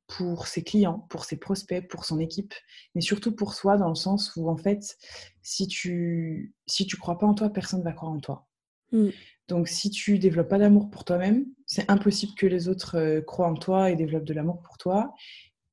pour 0.08 0.46
ses 0.46 0.62
clients, 0.62 1.06
pour 1.10 1.24
ses 1.24 1.36
prospects, 1.36 1.86
pour 1.88 2.04
son 2.04 2.18
équipe, 2.18 2.54
mais 2.94 3.00
surtout 3.00 3.34
pour 3.34 3.54
soi 3.54 3.76
dans 3.76 3.88
le 3.88 3.94
sens 3.94 4.34
où 4.36 4.48
en 4.48 4.56
fait, 4.56 4.96
si 5.42 5.66
tu 5.66 6.54
si 6.66 6.86
tu 6.86 6.96
crois 6.96 7.18
pas 7.18 7.26
en 7.26 7.34
toi, 7.34 7.50
personne 7.50 7.80
ne 7.80 7.84
va 7.84 7.92
croire 7.92 8.12
en 8.12 8.20
toi. 8.20 8.46
Mm. 8.92 9.08
Donc 9.48 9.68
si 9.68 9.90
tu 9.90 10.18
développes 10.18 10.48
pas 10.48 10.58
d'amour 10.58 10.90
pour 10.90 11.04
toi-même, 11.04 11.46
c'est 11.66 11.88
impossible 11.88 12.32
que 12.36 12.46
les 12.46 12.68
autres 12.68 13.20
croient 13.20 13.48
en 13.48 13.54
toi 13.54 13.90
et 13.90 13.96
développent 13.96 14.24
de 14.24 14.34
l'amour 14.34 14.60
pour 14.62 14.76
toi 14.76 15.14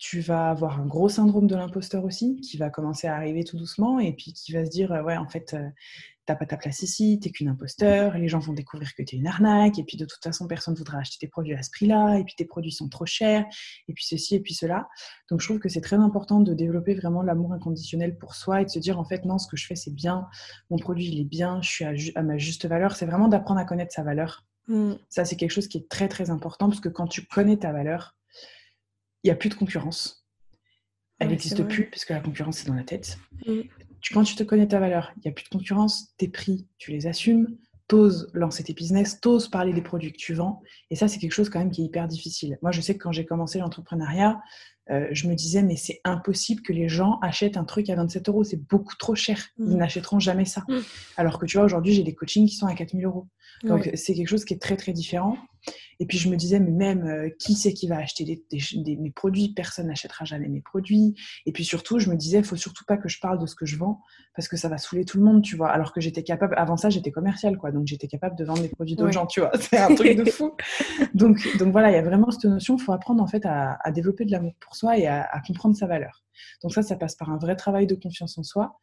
tu 0.03 0.19
vas 0.19 0.49
avoir 0.49 0.81
un 0.81 0.85
gros 0.85 1.07
syndrome 1.07 1.47
de 1.47 1.55
l'imposteur 1.55 2.03
aussi, 2.03 2.35
qui 2.41 2.57
va 2.57 2.69
commencer 2.69 3.07
à 3.07 3.15
arriver 3.15 3.45
tout 3.45 3.55
doucement, 3.55 3.99
et 3.99 4.11
puis 4.11 4.33
qui 4.33 4.51
va 4.51 4.65
se 4.65 4.69
dire, 4.69 4.91
ouais, 4.91 5.15
en 5.15 5.29
fait, 5.29 5.53
euh, 5.53 5.69
t'as 6.25 6.35
pas 6.35 6.45
ta 6.45 6.57
place 6.57 6.81
ici, 6.81 7.21
t'es 7.21 7.29
qu'une 7.29 7.47
imposteur, 7.47 8.17
les 8.17 8.27
gens 8.27 8.39
vont 8.39 8.51
découvrir 8.51 8.93
que 8.95 9.01
t'es 9.01 9.15
une 9.15 9.27
arnaque, 9.27 9.79
et 9.79 9.83
puis 9.85 9.95
de 9.95 10.03
toute 10.03 10.21
façon, 10.21 10.45
personne 10.45 10.73
ne 10.73 10.77
voudra 10.77 10.97
acheter 10.97 11.19
tes 11.19 11.29
produits 11.29 11.53
à 11.53 11.63
ce 11.63 11.69
prix-là, 11.71 12.17
et 12.17 12.25
puis 12.25 12.35
tes 12.35 12.43
produits 12.43 12.73
sont 12.73 12.89
trop 12.89 13.05
chers, 13.05 13.45
et 13.87 13.93
puis 13.93 14.03
ceci, 14.03 14.35
et 14.35 14.41
puis 14.41 14.53
cela. 14.53 14.89
Donc 15.29 15.39
je 15.39 15.47
trouve 15.47 15.59
que 15.59 15.69
c'est 15.69 15.79
très 15.79 15.95
important 15.95 16.41
de 16.41 16.53
développer 16.53 16.95
vraiment 16.95 17.21
l'amour 17.21 17.53
inconditionnel 17.53 18.17
pour 18.17 18.35
soi 18.35 18.61
et 18.61 18.65
de 18.65 18.69
se 18.69 18.79
dire, 18.79 18.99
en 18.99 19.05
fait, 19.05 19.23
non, 19.23 19.37
ce 19.37 19.47
que 19.47 19.55
je 19.55 19.65
fais, 19.65 19.75
c'est 19.75 19.95
bien, 19.95 20.27
mon 20.69 20.77
produit, 20.77 21.05
il 21.05 21.21
est 21.21 21.29
bien, 21.29 21.61
je 21.61 21.69
suis 21.69 21.85
à, 22.13 22.23
ma 22.23 22.37
juste 22.37 22.65
valeur. 22.65 22.97
C'est 22.97 23.05
vraiment 23.05 23.29
d'apprendre 23.29 23.61
à 23.61 23.65
connaître 23.65 23.93
sa 23.93 24.03
valeur. 24.03 24.43
Mm. 24.67 24.95
Ça, 25.07 25.23
c'est 25.23 25.37
quelque 25.37 25.51
chose 25.51 25.69
qui 25.69 25.77
est 25.77 25.87
très, 25.87 26.09
très 26.09 26.29
important, 26.29 26.67
parce 26.67 26.81
que 26.81 26.89
quand 26.89 27.07
tu 27.07 27.25
connais 27.25 27.55
ta 27.55 27.71
valeur, 27.71 28.17
il 29.23 29.27
n'y 29.27 29.31
a 29.31 29.35
plus 29.35 29.49
de 29.49 29.55
concurrence. 29.55 30.25
Elle 31.19 31.29
n'existe 31.29 31.63
plus 31.67 31.89
puisque 31.89 32.09
la 32.09 32.19
concurrence 32.19 32.63
est 32.63 32.67
dans 32.67 32.73
la 32.73 32.83
tête. 32.83 33.17
Mm. 33.45 33.61
Tu, 34.01 34.13
quand 34.13 34.23
tu 34.23 34.35
te 34.35 34.43
connais 34.43 34.67
ta 34.67 34.79
valeur, 34.79 35.13
il 35.17 35.21
n'y 35.25 35.31
a 35.31 35.33
plus 35.33 35.45
de 35.45 35.49
concurrence, 35.49 36.13
tes 36.17 36.27
prix, 36.27 36.67
tu 36.77 36.91
les 36.91 37.07
assumes, 37.07 37.57
t'oses 37.87 38.29
lancer 38.33 38.63
tes 38.63 38.73
business, 38.73 39.21
t'oses 39.21 39.47
parler 39.47 39.71
des 39.71 39.81
produits 39.81 40.11
que 40.11 40.17
tu 40.17 40.33
vends. 40.33 40.61
Et 40.89 40.95
ça, 40.95 41.07
c'est 41.07 41.19
quelque 41.19 41.31
chose 41.31 41.49
quand 41.49 41.59
même 41.59 41.71
qui 41.71 41.81
est 41.81 41.85
hyper 41.85 42.07
difficile. 42.07 42.57
Moi, 42.61 42.71
je 42.71 42.81
sais 42.81 42.97
que 42.97 43.03
quand 43.03 43.13
j'ai 43.13 43.25
commencé 43.25 43.59
l'entrepreneuriat, 43.59 44.41
euh, 44.89 45.07
je 45.11 45.29
me 45.29 45.35
disais, 45.35 45.63
mais 45.63 45.77
c'est 45.77 46.01
impossible 46.03 46.61
que 46.61 46.73
les 46.73 46.89
gens 46.89 47.17
achètent 47.21 47.55
un 47.55 47.63
truc 47.63 47.89
à 47.89 47.95
27 47.95 48.27
euros, 48.27 48.43
c'est 48.43 48.61
beaucoup 48.67 48.95
trop 48.97 49.15
cher. 49.15 49.47
Ils 49.57 49.65
mm. 49.65 49.77
n'achèteront 49.77 50.19
jamais 50.19 50.45
ça. 50.45 50.63
Mm. 50.67 50.79
Alors 51.15 51.39
que 51.39 51.45
tu 51.45 51.57
vois, 51.57 51.65
aujourd'hui, 51.65 51.93
j'ai 51.93 52.03
des 52.03 52.13
coachings 52.13 52.47
qui 52.47 52.55
sont 52.55 52.67
à 52.67 52.75
4000 52.75 53.05
euros. 53.05 53.27
Donc, 53.63 53.89
c'est 53.93 54.13
quelque 54.13 54.27
chose 54.27 54.43
qui 54.43 54.53
est 54.53 54.61
très, 54.61 54.75
très 54.75 54.91
différent. 54.91 55.37
Et 55.99 56.05
puis 56.05 56.17
je 56.17 56.29
me 56.29 56.35
disais, 56.35 56.59
mais 56.59 56.71
même, 56.71 57.05
euh, 57.05 57.29
qui 57.39 57.53
c'est 57.55 57.73
qui 57.73 57.87
va 57.87 57.97
acheter 57.97 58.23
des, 58.25 58.97
mes 58.97 59.11
produits? 59.11 59.53
Personne 59.53 59.87
n'achètera 59.87 60.25
jamais 60.25 60.47
mes 60.47 60.61
produits. 60.61 61.15
Et 61.45 61.51
puis 61.51 61.63
surtout, 61.63 61.99
je 61.99 62.09
me 62.09 62.15
disais, 62.15 62.39
il 62.39 62.43
faut 62.43 62.55
surtout 62.55 62.83
pas 62.85 62.97
que 62.97 63.09
je 63.09 63.19
parle 63.19 63.39
de 63.39 63.45
ce 63.45 63.55
que 63.55 63.65
je 63.65 63.77
vends, 63.77 64.01
parce 64.35 64.47
que 64.47 64.57
ça 64.57 64.69
va 64.69 64.77
saouler 64.77 65.05
tout 65.05 65.17
le 65.17 65.23
monde, 65.23 65.41
tu 65.41 65.55
vois. 65.55 65.69
Alors 65.69 65.93
que 65.93 66.01
j'étais 66.01 66.23
capable, 66.23 66.55
avant 66.57 66.77
ça, 66.77 66.89
j'étais 66.89 67.11
commerciale, 67.11 67.57
quoi. 67.57 67.71
Donc 67.71 67.87
j'étais 67.87 68.07
capable 68.07 68.35
de 68.35 68.45
vendre 68.45 68.61
des 68.61 68.69
produits 68.69 68.95
d'autres 68.95 69.11
gens, 69.11 69.25
tu 69.25 69.39
vois. 69.39 69.51
C'est 69.59 69.77
un 69.77 69.93
truc 69.95 70.17
de 70.17 70.29
fou. 70.29 70.55
donc, 71.13 71.37
donc 71.57 71.71
voilà, 71.71 71.91
il 71.91 71.95
y 71.95 71.97
a 71.97 72.03
vraiment 72.03 72.31
cette 72.31 72.45
notion, 72.45 72.77
il 72.77 72.81
faut 72.81 72.93
apprendre 72.93 73.21
en 73.21 73.27
fait 73.27 73.45
à, 73.45 73.77
développer 73.91 74.25
de 74.25 74.31
l'amour 74.31 74.53
pour 74.59 74.75
soi 74.75 74.97
et 74.97 75.07
à, 75.07 75.23
à 75.23 75.39
comprendre 75.41 75.75
sa 75.75 75.87
valeur. 75.87 76.23
Donc 76.61 76.73
ça, 76.73 76.81
ça 76.81 76.95
passe 76.95 77.15
par 77.15 77.29
un 77.29 77.37
vrai 77.37 77.55
travail 77.55 77.87
de 77.87 77.95
confiance 77.95 78.37
en 78.37 78.43
soi. 78.43 78.77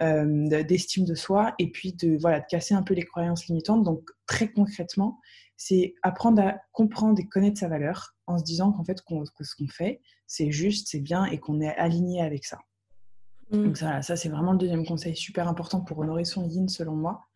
Euh, 0.00 0.62
d'estime 0.64 1.04
de 1.04 1.14
soi 1.14 1.54
et 1.58 1.70
puis 1.70 1.92
de, 1.92 2.16
voilà, 2.18 2.40
de 2.40 2.46
casser 2.48 2.74
un 2.74 2.82
peu 2.82 2.94
les 2.94 3.04
croyances 3.04 3.46
limitantes. 3.46 3.84
Donc 3.84 4.08
très 4.26 4.50
concrètement, 4.50 5.20
c'est 5.56 5.94
apprendre 6.02 6.42
à 6.42 6.56
comprendre 6.72 7.20
et 7.20 7.28
connaître 7.28 7.60
sa 7.60 7.68
valeur 7.68 8.16
en 8.26 8.38
se 8.38 8.42
disant 8.42 8.72
qu'en 8.72 8.84
fait 8.84 9.02
que 9.02 9.44
ce 9.44 9.54
qu'on 9.54 9.68
fait, 9.68 10.00
c'est 10.26 10.50
juste, 10.50 10.88
c'est 10.90 11.00
bien 11.00 11.26
et 11.26 11.38
qu'on 11.38 11.60
est 11.60 11.76
aligné 11.76 12.22
avec 12.22 12.46
ça. 12.46 12.58
Mmh. 13.50 13.64
Donc 13.64 13.76
ça, 13.76 14.00
ça 14.00 14.16
c'est 14.16 14.30
vraiment 14.30 14.52
le 14.52 14.58
deuxième 14.58 14.84
conseil 14.86 15.14
super 15.14 15.46
important 15.46 15.82
pour 15.82 15.98
honorer 15.98 16.24
son 16.24 16.48
yin 16.48 16.68
selon 16.68 16.96
moi. 16.96 17.26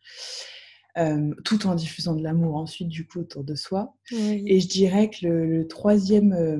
Euh, 0.97 1.31
tout 1.45 1.67
en 1.67 1.75
diffusant 1.75 2.15
de 2.15 2.23
l'amour 2.23 2.55
ensuite 2.55 2.87
du 2.87 3.05
coup 3.05 3.19
autour 3.19 3.43
de 3.43 3.53
soi. 3.53 3.95
Et 4.11 4.59
je 4.59 4.67
dirais 4.67 5.11
que 5.11 5.27
le, 5.27 5.67
troisième, 5.67 6.33
euh, 6.33 6.57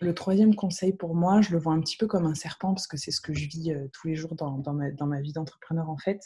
le 0.00 0.14
troisième 0.14 0.54
conseil 0.54 0.94
pour 0.94 1.14
moi, 1.14 1.42
je 1.42 1.50
le 1.50 1.58
vois 1.58 1.74
un 1.74 1.80
petit 1.80 1.98
peu 1.98 2.06
comme 2.06 2.24
un 2.24 2.34
serpent 2.34 2.72
parce 2.72 2.86
que 2.86 2.96
c'est 2.96 3.10
ce 3.10 3.20
que 3.20 3.34
je 3.34 3.46
vis 3.46 3.72
euh, 3.72 3.86
tous 3.92 4.08
les 4.08 4.14
jours 4.14 4.36
dans, 4.36 4.56
dans, 4.58 4.72
ma, 4.72 4.90
dans 4.90 5.06
ma, 5.06 5.20
vie 5.20 5.32
d'entrepreneur 5.32 5.90
en 5.90 5.98
fait. 5.98 6.20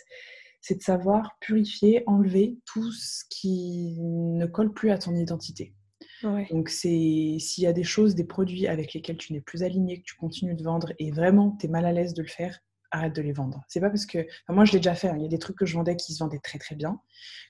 C'est 0.60 0.76
de 0.76 0.82
savoir 0.82 1.36
purifier, 1.40 2.04
enlever 2.06 2.58
tout 2.64 2.92
ce 2.92 3.24
qui 3.28 3.96
ne 4.00 4.46
colle 4.46 4.72
plus 4.72 4.90
à 4.90 4.98
ton 4.98 5.16
identité. 5.16 5.74
Donc, 6.22 6.68
c'est 6.68 7.36
s'il 7.38 7.64
y 7.64 7.66
a 7.66 7.72
des 7.72 7.84
choses, 7.84 8.14
des 8.14 8.24
produits 8.24 8.66
avec 8.66 8.92
lesquels 8.92 9.16
tu 9.16 9.32
n'es 9.32 9.40
plus 9.40 9.62
aligné, 9.62 10.00
que 10.00 10.04
tu 10.04 10.16
continues 10.16 10.56
de 10.56 10.64
vendre 10.64 10.92
et 10.98 11.12
vraiment 11.12 11.56
tu 11.58 11.66
es 11.66 11.68
mal 11.68 11.86
à 11.86 11.92
l'aise 11.92 12.12
de 12.14 12.22
le 12.22 12.28
faire, 12.28 12.58
arrête 12.90 13.14
de 13.14 13.22
les 13.22 13.32
vendre. 13.32 13.62
C'est 13.68 13.80
pas 13.80 13.90
parce 13.90 14.06
que. 14.06 14.26
moi, 14.48 14.64
je 14.64 14.72
l'ai 14.72 14.78
déjà 14.78 14.94
fait. 14.94 15.08
Hein. 15.08 15.16
Il 15.16 15.22
y 15.22 15.26
a 15.26 15.28
des 15.28 15.38
trucs 15.38 15.56
que 15.56 15.66
je 15.66 15.74
vendais 15.74 15.96
qui 15.96 16.12
se 16.12 16.18
vendaient 16.18 16.38
très 16.38 16.58
très 16.58 16.74
bien, 16.74 17.00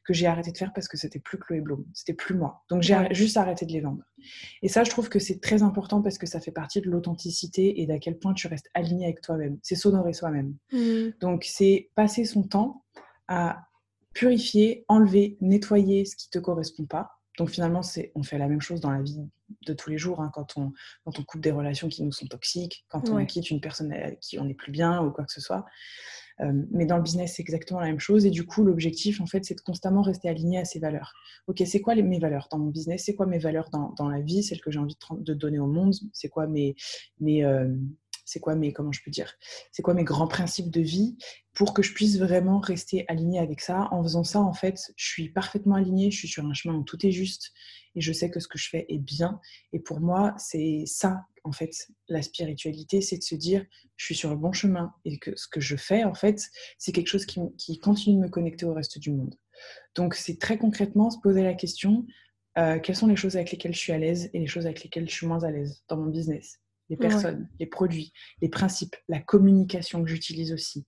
que 0.04 0.12
j'ai 0.12 0.26
arrêté 0.26 0.52
de 0.52 0.58
faire 0.58 0.72
parce 0.72 0.88
que 0.88 0.96
c'était 0.96 1.18
plus 1.18 1.38
Chloé 1.38 1.60
Bloom. 1.60 1.84
C'était 1.94 2.14
plus 2.14 2.34
moi. 2.34 2.64
Donc, 2.68 2.82
j'ai 2.82 2.96
juste 3.12 3.36
arrêté 3.36 3.66
de 3.66 3.72
les 3.72 3.80
vendre. 3.80 4.02
Et 4.62 4.68
ça, 4.68 4.84
je 4.84 4.90
trouve 4.90 5.08
que 5.08 5.18
c'est 5.18 5.40
très 5.40 5.62
important 5.62 6.02
parce 6.02 6.18
que 6.18 6.26
ça 6.26 6.40
fait 6.40 6.52
partie 6.52 6.80
de 6.80 6.90
l'authenticité 6.90 7.80
et 7.80 7.86
d'à 7.86 7.98
quel 7.98 8.18
point 8.18 8.34
tu 8.34 8.46
restes 8.46 8.70
aligné 8.74 9.06
avec 9.06 9.20
toi-même. 9.20 9.58
C'est 9.62 9.76
s'honorer 9.76 10.12
soi-même. 10.12 10.56
Mmh. 10.72 11.10
Donc, 11.20 11.44
c'est 11.44 11.90
passer 11.94 12.24
son 12.24 12.42
temps 12.42 12.84
à 13.28 13.64
purifier, 14.14 14.84
enlever, 14.88 15.36
nettoyer 15.40 16.04
ce 16.04 16.16
qui 16.16 16.30
te 16.30 16.38
correspond 16.38 16.86
pas 16.86 17.18
donc 17.38 17.50
finalement, 17.50 17.80
on 18.16 18.22
fait 18.22 18.36
la 18.36 18.48
même 18.48 18.60
chose 18.60 18.80
dans 18.80 18.90
la 18.90 19.00
vie 19.00 19.20
de 19.66 19.72
tous 19.72 19.90
les 19.90 19.98
jours, 19.98 20.20
hein, 20.20 20.30
quand, 20.32 20.56
on, 20.56 20.72
quand 21.04 21.18
on 21.18 21.24
coupe 21.24 21.40
des 21.40 21.50
relations 21.50 21.88
qui 21.88 22.02
nous 22.02 22.12
sont 22.12 22.26
toxiques, 22.26 22.84
quand 22.88 23.08
on 23.08 23.24
quitte 23.26 23.50
une 23.50 23.60
personne 23.60 23.94
qui 24.20 24.38
on 24.38 24.44
n'est 24.44 24.54
plus 24.54 24.72
bien 24.72 25.02
ou 25.04 25.10
quoi 25.10 25.24
que 25.24 25.32
ce 25.32 25.40
soit. 25.40 25.64
Euh, 26.40 26.52
mais 26.70 26.86
dans 26.86 26.96
le 26.96 27.02
business, 27.02 27.34
c'est 27.36 27.42
exactement 27.42 27.80
la 27.80 27.86
même 27.86 28.00
chose. 28.00 28.26
Et 28.26 28.30
du 28.30 28.46
coup, 28.46 28.64
l'objectif, 28.64 29.20
en 29.20 29.26
fait, 29.26 29.44
c'est 29.44 29.54
de 29.54 29.60
constamment 29.60 30.02
rester 30.02 30.28
aligné 30.28 30.58
à 30.58 30.64
ses 30.64 30.78
valeurs. 30.78 31.12
Ok, 31.46 31.62
c'est 31.66 31.80
quoi 31.80 31.94
les, 31.94 32.02
mes 32.02 32.18
valeurs 32.18 32.48
dans 32.50 32.58
mon 32.58 32.70
business? 32.70 33.04
C'est 33.04 33.14
quoi 33.14 33.26
mes 33.26 33.38
valeurs 33.38 33.70
dans, 33.70 33.92
dans 33.98 34.08
la 34.08 34.20
vie, 34.20 34.42
celles 34.42 34.60
que 34.60 34.70
j'ai 34.70 34.78
envie 34.78 34.96
de, 35.10 35.34
donner 35.34 35.58
au 35.58 35.66
monde? 35.66 35.94
C'est 36.12 36.28
quoi 36.28 36.46
mes, 36.46 36.76
mes, 37.20 37.44
euh, 37.44 37.74
c'est 38.28 38.40
quoi 38.40 38.54
mes, 38.54 38.74
comment 38.74 38.92
je 38.92 39.00
peux 39.02 39.10
dire, 39.10 39.34
c'est 39.72 39.82
quoi 39.82 39.94
mes 39.94 40.04
grands 40.04 40.28
principes 40.28 40.70
de 40.70 40.82
vie 40.82 41.16
pour 41.54 41.72
que 41.72 41.82
je 41.82 41.94
puisse 41.94 42.18
vraiment 42.18 42.60
rester 42.60 43.06
alignée 43.08 43.38
avec 43.38 43.62
ça. 43.62 43.88
En 43.90 44.02
faisant 44.02 44.22
ça, 44.22 44.40
en 44.40 44.52
fait, 44.52 44.92
je 44.96 45.06
suis 45.06 45.30
parfaitement 45.30 45.76
alignée, 45.76 46.10
je 46.10 46.18
suis 46.18 46.28
sur 46.28 46.44
un 46.44 46.52
chemin 46.52 46.74
où 46.74 46.82
tout 46.82 47.04
est 47.06 47.10
juste 47.10 47.52
et 47.94 48.02
je 48.02 48.12
sais 48.12 48.30
que 48.30 48.38
ce 48.38 48.46
que 48.46 48.58
je 48.58 48.68
fais 48.68 48.84
est 48.90 48.98
bien. 48.98 49.40
Et 49.72 49.80
pour 49.80 50.00
moi, 50.00 50.34
c'est 50.36 50.84
ça, 50.86 51.24
en 51.42 51.52
fait, 51.52 51.88
la 52.08 52.20
spiritualité, 52.20 53.00
c'est 53.00 53.16
de 53.16 53.22
se 53.22 53.34
dire, 53.34 53.64
je 53.96 54.04
suis 54.04 54.14
sur 54.14 54.28
le 54.28 54.36
bon 54.36 54.52
chemin 54.52 54.92
et 55.06 55.18
que 55.18 55.34
ce 55.34 55.48
que 55.48 55.60
je 55.60 55.76
fais, 55.76 56.04
en 56.04 56.14
fait, 56.14 56.44
c'est 56.76 56.92
quelque 56.92 57.08
chose 57.08 57.24
qui, 57.24 57.78
continue 57.78 58.16
de 58.16 58.22
me 58.22 58.28
connecter 58.28 58.66
au 58.66 58.74
reste 58.74 58.98
du 58.98 59.10
monde. 59.10 59.34
Donc, 59.94 60.14
c'est 60.14 60.38
très 60.38 60.58
concrètement 60.58 61.10
se 61.10 61.18
poser 61.18 61.42
la 61.42 61.54
question, 61.54 62.06
euh, 62.58 62.78
quelles 62.78 62.96
sont 62.96 63.06
les 63.06 63.16
choses 63.16 63.36
avec 63.36 63.50
lesquelles 63.50 63.74
je 63.74 63.80
suis 63.80 63.92
à 63.92 63.98
l'aise 63.98 64.28
et 64.34 64.38
les 64.38 64.46
choses 64.46 64.66
avec 64.66 64.84
lesquelles 64.84 65.08
je 65.08 65.14
suis 65.14 65.26
moins 65.26 65.42
à 65.44 65.50
l'aise 65.50 65.82
dans 65.88 65.96
mon 65.96 66.10
business? 66.10 66.60
Les 66.88 66.96
personnes, 66.96 67.48
les 67.58 67.66
produits, 67.66 68.12
les 68.40 68.48
principes, 68.48 68.96
la 69.08 69.20
communication 69.20 70.02
que 70.02 70.08
j'utilise 70.08 70.52
aussi, 70.52 70.86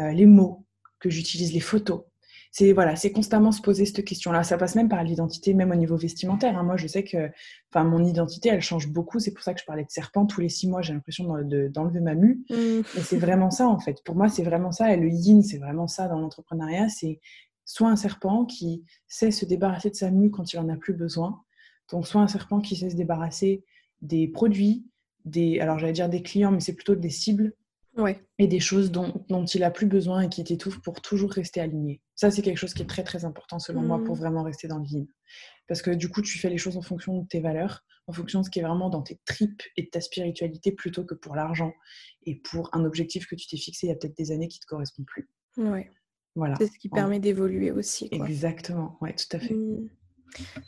euh, 0.00 0.12
les 0.12 0.26
mots 0.26 0.66
que 1.00 1.10
j'utilise, 1.10 1.52
les 1.52 1.60
photos. 1.60 2.02
C'est 2.50 2.72
voilà, 2.72 2.94
c'est 2.94 3.10
constamment 3.10 3.50
se 3.50 3.60
poser 3.60 3.84
cette 3.84 4.04
question-là. 4.04 4.44
Ça 4.44 4.56
passe 4.56 4.76
même 4.76 4.88
par 4.88 5.02
l'identité, 5.02 5.54
même 5.54 5.72
au 5.72 5.74
niveau 5.74 5.96
vestimentaire. 5.96 6.56
Hein. 6.56 6.62
Moi, 6.62 6.76
je 6.76 6.86
sais 6.86 7.02
que, 7.02 7.28
enfin, 7.72 7.82
mon 7.82 8.04
identité, 8.04 8.48
elle 8.48 8.62
change 8.62 8.86
beaucoup. 8.86 9.18
C'est 9.18 9.32
pour 9.32 9.42
ça 9.42 9.54
que 9.54 9.60
je 9.60 9.64
parlais 9.64 9.82
de 9.82 9.90
serpent. 9.90 10.24
Tous 10.24 10.40
les 10.40 10.48
six 10.48 10.68
mois, 10.68 10.80
j'ai 10.80 10.92
l'impression 10.92 11.24
d'enlever 11.24 12.00
ma 12.00 12.14
mue. 12.14 12.44
Mmh. 12.50 12.54
Et 12.54 13.00
c'est 13.00 13.18
vraiment 13.18 13.50
ça, 13.50 13.66
en 13.66 13.80
fait. 13.80 14.04
Pour 14.04 14.14
moi, 14.14 14.28
c'est 14.28 14.44
vraiment 14.44 14.70
ça. 14.70 14.94
Et 14.94 14.96
le 14.96 15.08
yin, 15.08 15.42
c'est 15.42 15.58
vraiment 15.58 15.88
ça 15.88 16.06
dans 16.06 16.20
l'entrepreneuriat. 16.20 16.88
C'est 16.88 17.18
soit 17.64 17.88
un 17.88 17.96
serpent 17.96 18.44
qui 18.44 18.84
sait 19.08 19.32
se 19.32 19.44
débarrasser 19.44 19.90
de 19.90 19.96
sa 19.96 20.12
mue 20.12 20.30
quand 20.30 20.52
il 20.52 20.60
en 20.60 20.68
a 20.68 20.76
plus 20.76 20.94
besoin. 20.94 21.42
Donc, 21.90 22.06
soit 22.06 22.20
un 22.20 22.28
serpent 22.28 22.60
qui 22.60 22.76
sait 22.76 22.90
se 22.90 22.94
débarrasser 22.94 23.64
des 24.00 24.28
produits, 24.28 24.86
des, 25.24 25.60
alors 25.60 25.78
j'allais 25.78 25.92
dire 25.92 26.08
des 26.08 26.22
clients, 26.22 26.50
mais 26.50 26.60
c'est 26.60 26.74
plutôt 26.74 26.94
des 26.94 27.10
cibles 27.10 27.54
et 28.38 28.48
des 28.48 28.60
choses 28.60 28.90
dont, 28.90 29.24
dont, 29.28 29.44
il 29.44 29.62
a 29.62 29.70
plus 29.70 29.86
besoin 29.86 30.22
et 30.22 30.28
qui 30.28 30.42
t'étouffent 30.42 30.80
pour 30.80 31.00
toujours 31.00 31.30
rester 31.30 31.60
aligné. 31.60 32.00
Ça, 32.16 32.30
c'est 32.30 32.42
quelque 32.42 32.58
chose 32.58 32.74
qui 32.74 32.82
est 32.82 32.86
très 32.86 33.04
très 33.04 33.24
important 33.24 33.58
selon 33.58 33.82
moi 33.82 34.02
pour 34.02 34.16
mmh. 34.16 34.18
vraiment 34.18 34.42
rester 34.42 34.66
dans 34.66 34.78
le 34.78 34.84
vide. 34.84 35.06
Parce 35.68 35.80
que 35.80 35.90
du 35.90 36.08
coup, 36.08 36.20
tu 36.20 36.38
fais 36.38 36.50
les 36.50 36.58
choses 36.58 36.76
en 36.76 36.82
fonction 36.82 37.22
de 37.22 37.26
tes 37.26 37.40
valeurs, 37.40 37.84
en 38.06 38.12
fonction 38.12 38.40
de 38.40 38.44
ce 38.44 38.50
qui 38.50 38.58
est 38.58 38.62
vraiment 38.62 38.90
dans 38.90 39.02
tes 39.02 39.20
tripes 39.24 39.62
et 39.76 39.82
de 39.84 39.88
ta 39.88 40.00
spiritualité 40.00 40.72
plutôt 40.72 41.04
que 41.04 41.14
pour 41.14 41.36
l'argent 41.36 41.72
et 42.24 42.34
pour 42.36 42.68
un 42.74 42.84
objectif 42.84 43.26
que 43.26 43.36
tu 43.36 43.46
t'es 43.46 43.56
fixé 43.56 43.86
il 43.86 43.90
y 43.90 43.92
a 43.92 43.96
peut-être 43.96 44.16
des 44.16 44.32
années 44.32 44.48
qui 44.48 44.58
ne 44.58 44.62
te 44.62 44.66
correspond 44.66 45.04
plus. 45.04 45.28
Ouais. 45.56 45.90
Voilà. 46.34 46.56
C'est 46.56 46.66
ce 46.66 46.78
qui 46.78 46.88
permet 46.88 47.20
d'évoluer 47.20 47.70
aussi. 47.70 48.08
Exactement, 48.10 48.98
ouais, 49.00 49.14
tout 49.14 49.36
à 49.36 49.38
fait. 49.38 49.54
Mmh. 49.54 49.88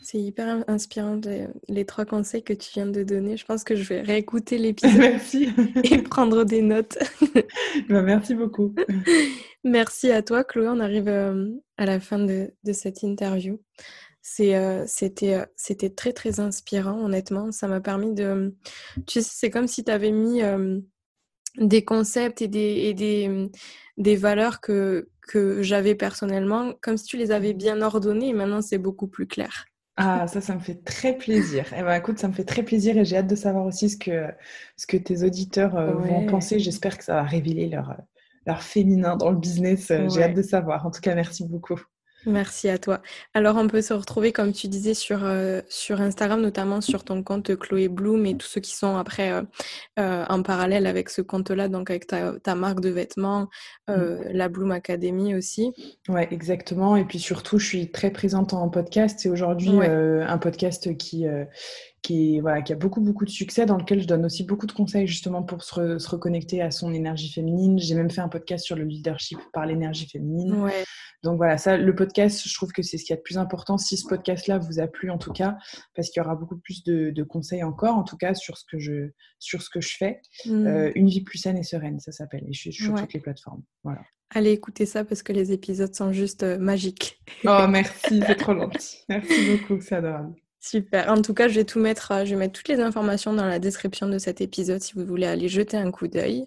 C'est 0.03 0.19
hyper 0.19 0.65
inspirant 0.69 1.21
les 1.69 1.85
trois 1.85 2.05
conseils 2.05 2.43
que 2.43 2.53
tu 2.53 2.71
viens 2.75 2.87
de 2.87 3.03
donner. 3.03 3.37
Je 3.37 3.45
pense 3.45 3.65
que 3.65 3.75
je 3.75 3.83
vais 3.83 4.01
réécouter 4.01 4.59
l'épisode 4.59 4.99
merci. 4.99 5.49
et 5.85 5.99
prendre 5.99 6.45
des 6.45 6.63
notes. 6.63 6.99
Bah, 7.89 8.03
merci 8.03 8.35
beaucoup. 8.35 8.75
Merci 9.65 10.11
à 10.11 10.23
toi, 10.23 10.45
Chloé. 10.45 10.69
On 10.69 10.81
arrive 10.81 11.09
euh, 11.09 11.49
à 11.77 11.87
la 11.87 12.01
fin 12.01 12.19
de, 12.19 12.53
cette 12.73 13.03
interview. 13.03 13.61
Euh, 14.41 14.85
c'était, 14.87 15.35
euh, 15.35 15.47
c'était 15.57 15.91
très, 15.91 16.13
très 16.13 16.41
inspirant, 16.41 17.05
honnêtement. 17.05 17.53
Ça 17.53 17.69
m'a 17.69 17.81
permis 17.81 18.15
de... 18.15 18.55
Tu 19.07 19.21
sais, 19.21 19.29
c'est 19.31 19.51
comme 19.51 19.67
si 19.67 19.85
tu 19.85 19.91
avais 19.91 20.13
mis 20.13 20.41
des 21.59 21.85
concepts 21.85 22.43
et 22.43 22.49
des, 22.49 22.59
et 22.59 22.95
des, 22.95 23.51
des 23.97 24.17
valeurs 24.17 24.61
que, 24.61 25.09
que 25.27 25.63
j'avais 25.63 25.95
personnellement, 25.95 26.73
comme 26.81 26.97
si 26.97 27.05
tu 27.05 27.17
les 27.17 27.31
avais 27.31 27.53
bien 27.53 27.83
ordonnées 27.83 28.29
et 28.29 28.33
maintenant 28.33 28.63
c'est 28.63 28.79
beaucoup 28.79 29.09
plus 29.09 29.27
clair. 29.27 29.67
Ah, 29.99 30.27
ça, 30.27 30.43
ça 30.43 30.55
me 30.55 30.61
fait 30.61 30.75
très 30.85 31.17
plaisir. 31.17 31.65
Eh 31.75 31.83
ben, 31.83 31.95
écoute, 31.95 32.19
ça 32.19 32.29
me 32.29 32.35
fait 32.35 32.45
très 32.45 32.63
plaisir 32.63 32.99
et 32.99 33.05
j'ai 33.07 33.17
hâte 33.17 33.27
de 33.27 33.35
savoir 33.35 33.65
aussi 33.65 33.89
ce 33.89 33.97
que, 33.97 34.27
ce 34.77 34.87
que 34.87 34.99
tes 34.99 35.23
auditeurs 35.23 35.75
euh, 35.75 35.95
vont 35.95 36.27
penser. 36.27 36.59
J'espère 36.59 36.99
que 36.99 37.05
ça 37.05 37.15
va 37.15 37.23
révéler 37.23 37.69
leur, 37.69 37.97
leur 38.47 38.63
féminin 38.63 39.17
dans 39.17 39.31
le 39.31 39.39
business. 39.39 39.91
Euh, 39.91 40.07
j'ai 40.11 40.23
hâte 40.23 40.35
de 40.35 40.43
savoir. 40.43 40.87
En 40.87 40.91
tout 40.91 41.01
cas, 41.01 41.15
merci 41.15 41.47
beaucoup. 41.47 41.81
Merci 42.27 42.69
à 42.69 42.77
toi. 42.77 43.03
Alors, 43.35 43.57
on 43.57 43.69
peut 43.69 43.81
se 43.81 43.95
retrouver, 43.95 44.33
comme 44.33 44.53
tu 44.53 44.67
disais, 44.67 44.95
sur, 44.95 45.21
euh, 45.23 45.61
sur 45.69 46.01
Instagram, 46.01 46.41
notamment 46.41 46.81
sur 46.81 47.05
ton 47.05 47.23
compte 47.23 47.57
Chloé 47.57 47.89
Bloom 47.89 48.27
et 48.27 48.37
tous 48.37 48.49
ceux 48.49 48.61
qui 48.61 48.75
sont 48.75 48.97
après 48.97 49.31
euh, 49.31 49.43
euh, 50.01 50.25
en 50.29 50.43
parallèle 50.43 50.89
avec 50.89 51.09
ce 51.09 51.23
compte-là, 51.23 51.69
donc 51.69 51.89
avec 51.89 52.09
ta, 52.09 52.33
ta, 52.41 52.57
marque 52.57 52.81
de 52.81 52.89
vêtements, 52.89 53.49
mmh. 53.89 53.95
la 54.33 54.49
Bloom 54.49 54.73
Academy 54.73 55.37
aussi. 55.37 55.73
Ouais, 56.09 56.27
exactement. 56.33 56.97
Et 56.97 57.05
puis 57.05 57.21
surtout, 57.21 57.59
je 57.59 57.67
suis 57.67 57.91
très 57.93 58.11
présente 58.11 58.55
en 58.55 58.69
podcast. 58.69 59.21
C'est 59.21 59.29
aujourd'hui 59.29 59.71
un 59.81 60.39
podcast 60.39 60.97
qui, 60.97 61.27
qui, 62.07 62.39
voilà, 62.39 62.63
qui 62.63 62.73
a 62.73 62.77
beaucoup, 62.77 63.01
beaucoup 63.01 63.25
de 63.25 63.31
succès, 63.31 63.67
dans 63.67 63.77
lequel 63.77 64.01
je 64.01 64.07
donne 64.07 64.25
aussi 64.25 64.45
beaucoup 64.45 64.69
de 64.69 64.73
conseils 64.73 65.09
justement 65.09 65.43
pour 65.43 65.65
se, 65.65 65.99
se 65.99 66.09
reconnecter 66.09 66.63
à 66.63 66.71
son 66.71 66.95
énergie 66.95 67.33
féminine. 67.33 67.81
J'ai 67.81 67.97
même 67.97 68.13
fait 68.13 68.21
un 68.21 68.29
podcast 68.29 68.65
sur 68.65 68.77
le 68.77 68.85
leadership 68.85 69.41
par 69.53 69.67
l'énergie 69.67 70.09
féminine. 70.09 70.55
Ouais. 70.55 70.85
Donc 71.25 71.37
voilà, 71.37 71.59
ça, 71.59 71.77
le 71.77 71.95
podcast, 71.97 72.47
je 72.47 72.55
trouve 72.55 72.71
que 72.71 72.83
c'est 72.83 72.97
ce 72.97 73.05
qui 73.05 73.13
est 73.13 73.17
le 73.17 73.23
plus 73.23 73.39
important. 73.39 73.77
Si 73.77 73.97
ce 73.97 74.07
podcast-là 74.07 74.59
vous 74.59 74.79
a 74.79 74.87
plu 74.87 75.11
en 75.11 75.19
tout 75.19 75.33
cas, 75.33 75.59
parce 75.97 76.11
qu'il 76.11 76.23
y 76.23 76.25
aura 76.25 76.37
beaucoup 76.37 76.59
plus 76.59 76.85
de, 76.85 77.11
de, 77.11 77.23
conseils 77.25 77.65
encore, 77.65 77.97
en 77.97 78.05
tout 78.05 78.17
cas 78.17 78.35
sur 78.35 78.57
ce 78.57 78.65
que 78.71 78.79
je, 78.79 79.11
sur 79.41 79.61
ce 79.61 79.69
que 79.69 79.81
je 79.81 79.97
fais. 79.97 80.21
Mmh. 80.45 80.67
Euh, 80.67 80.93
une 80.95 81.09
vie 81.09 81.23
plus 81.23 81.39
saine 81.39 81.59
et 81.59 81.65
sereine, 81.65 81.99
ça 81.99 82.13
s'appelle. 82.13 82.45
Et 82.49 82.53
je 82.53 82.61
suis 82.61 82.73
sur 82.73 82.95
toutes 82.95 83.15
les 83.15 83.21
plateformes. 83.21 83.65
Voilà. 83.83 84.03
Allez 84.31 84.53
écouter 84.53 84.87
ça 84.87 85.05
parce 85.05 85.25
que 85.25 85.33
les 85.33 85.51
épisodes 85.51 85.95
sont 85.95 86.13
juste 86.13 86.45
euh, 86.45 86.57
magiques. 86.57 87.21
Oh 87.45 87.67
merci, 87.69 88.23
c'est 88.25 88.37
trop 88.37 88.55
gentil. 88.55 88.99
Merci 89.09 89.57
beaucoup, 89.57 89.81
c'est 89.81 89.97
adorable. 89.97 90.37
Super. 90.69 91.09
En 91.09 91.23
tout 91.23 91.33
cas, 91.33 91.47
je 91.47 91.55
vais 91.55 91.65
tout 91.65 91.79
mettre, 91.79 92.11
euh, 92.11 92.25
je 92.25 92.31
vais 92.31 92.37
mettre 92.37 92.55
toutes 92.55 92.67
les 92.67 92.81
informations 92.81 93.33
dans 93.33 93.47
la 93.47 93.61
description 93.61 94.09
de 94.09 94.19
cet 94.19 94.41
épisode 94.41 94.83
si 94.83 94.95
vous 94.95 95.05
voulez 95.05 95.27
aller 95.27 95.49
jeter 95.49 95.77
un 95.77 95.93
coup 95.93 96.09
d'œil. 96.09 96.47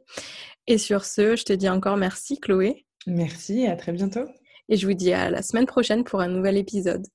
Et 0.67 0.77
sur 0.77 1.05
ce, 1.05 1.37
je 1.37 1.45
te 1.45 1.53
dis 1.53 1.69
encore 1.69 1.95
merci, 1.95 2.37
Chloé. 2.37 2.85
Merci 3.07 3.61
et 3.61 3.69
à 3.69 3.77
très 3.77 3.93
bientôt. 3.93 4.25
Et 4.67 4.75
je 4.75 4.85
vous 4.85 4.93
dis 4.93 5.13
à 5.13 5.29
la 5.29 5.41
semaine 5.41 5.65
prochaine 5.65 6.03
pour 6.03 6.19
un 6.19 6.27
nouvel 6.27 6.57
épisode. 6.57 7.05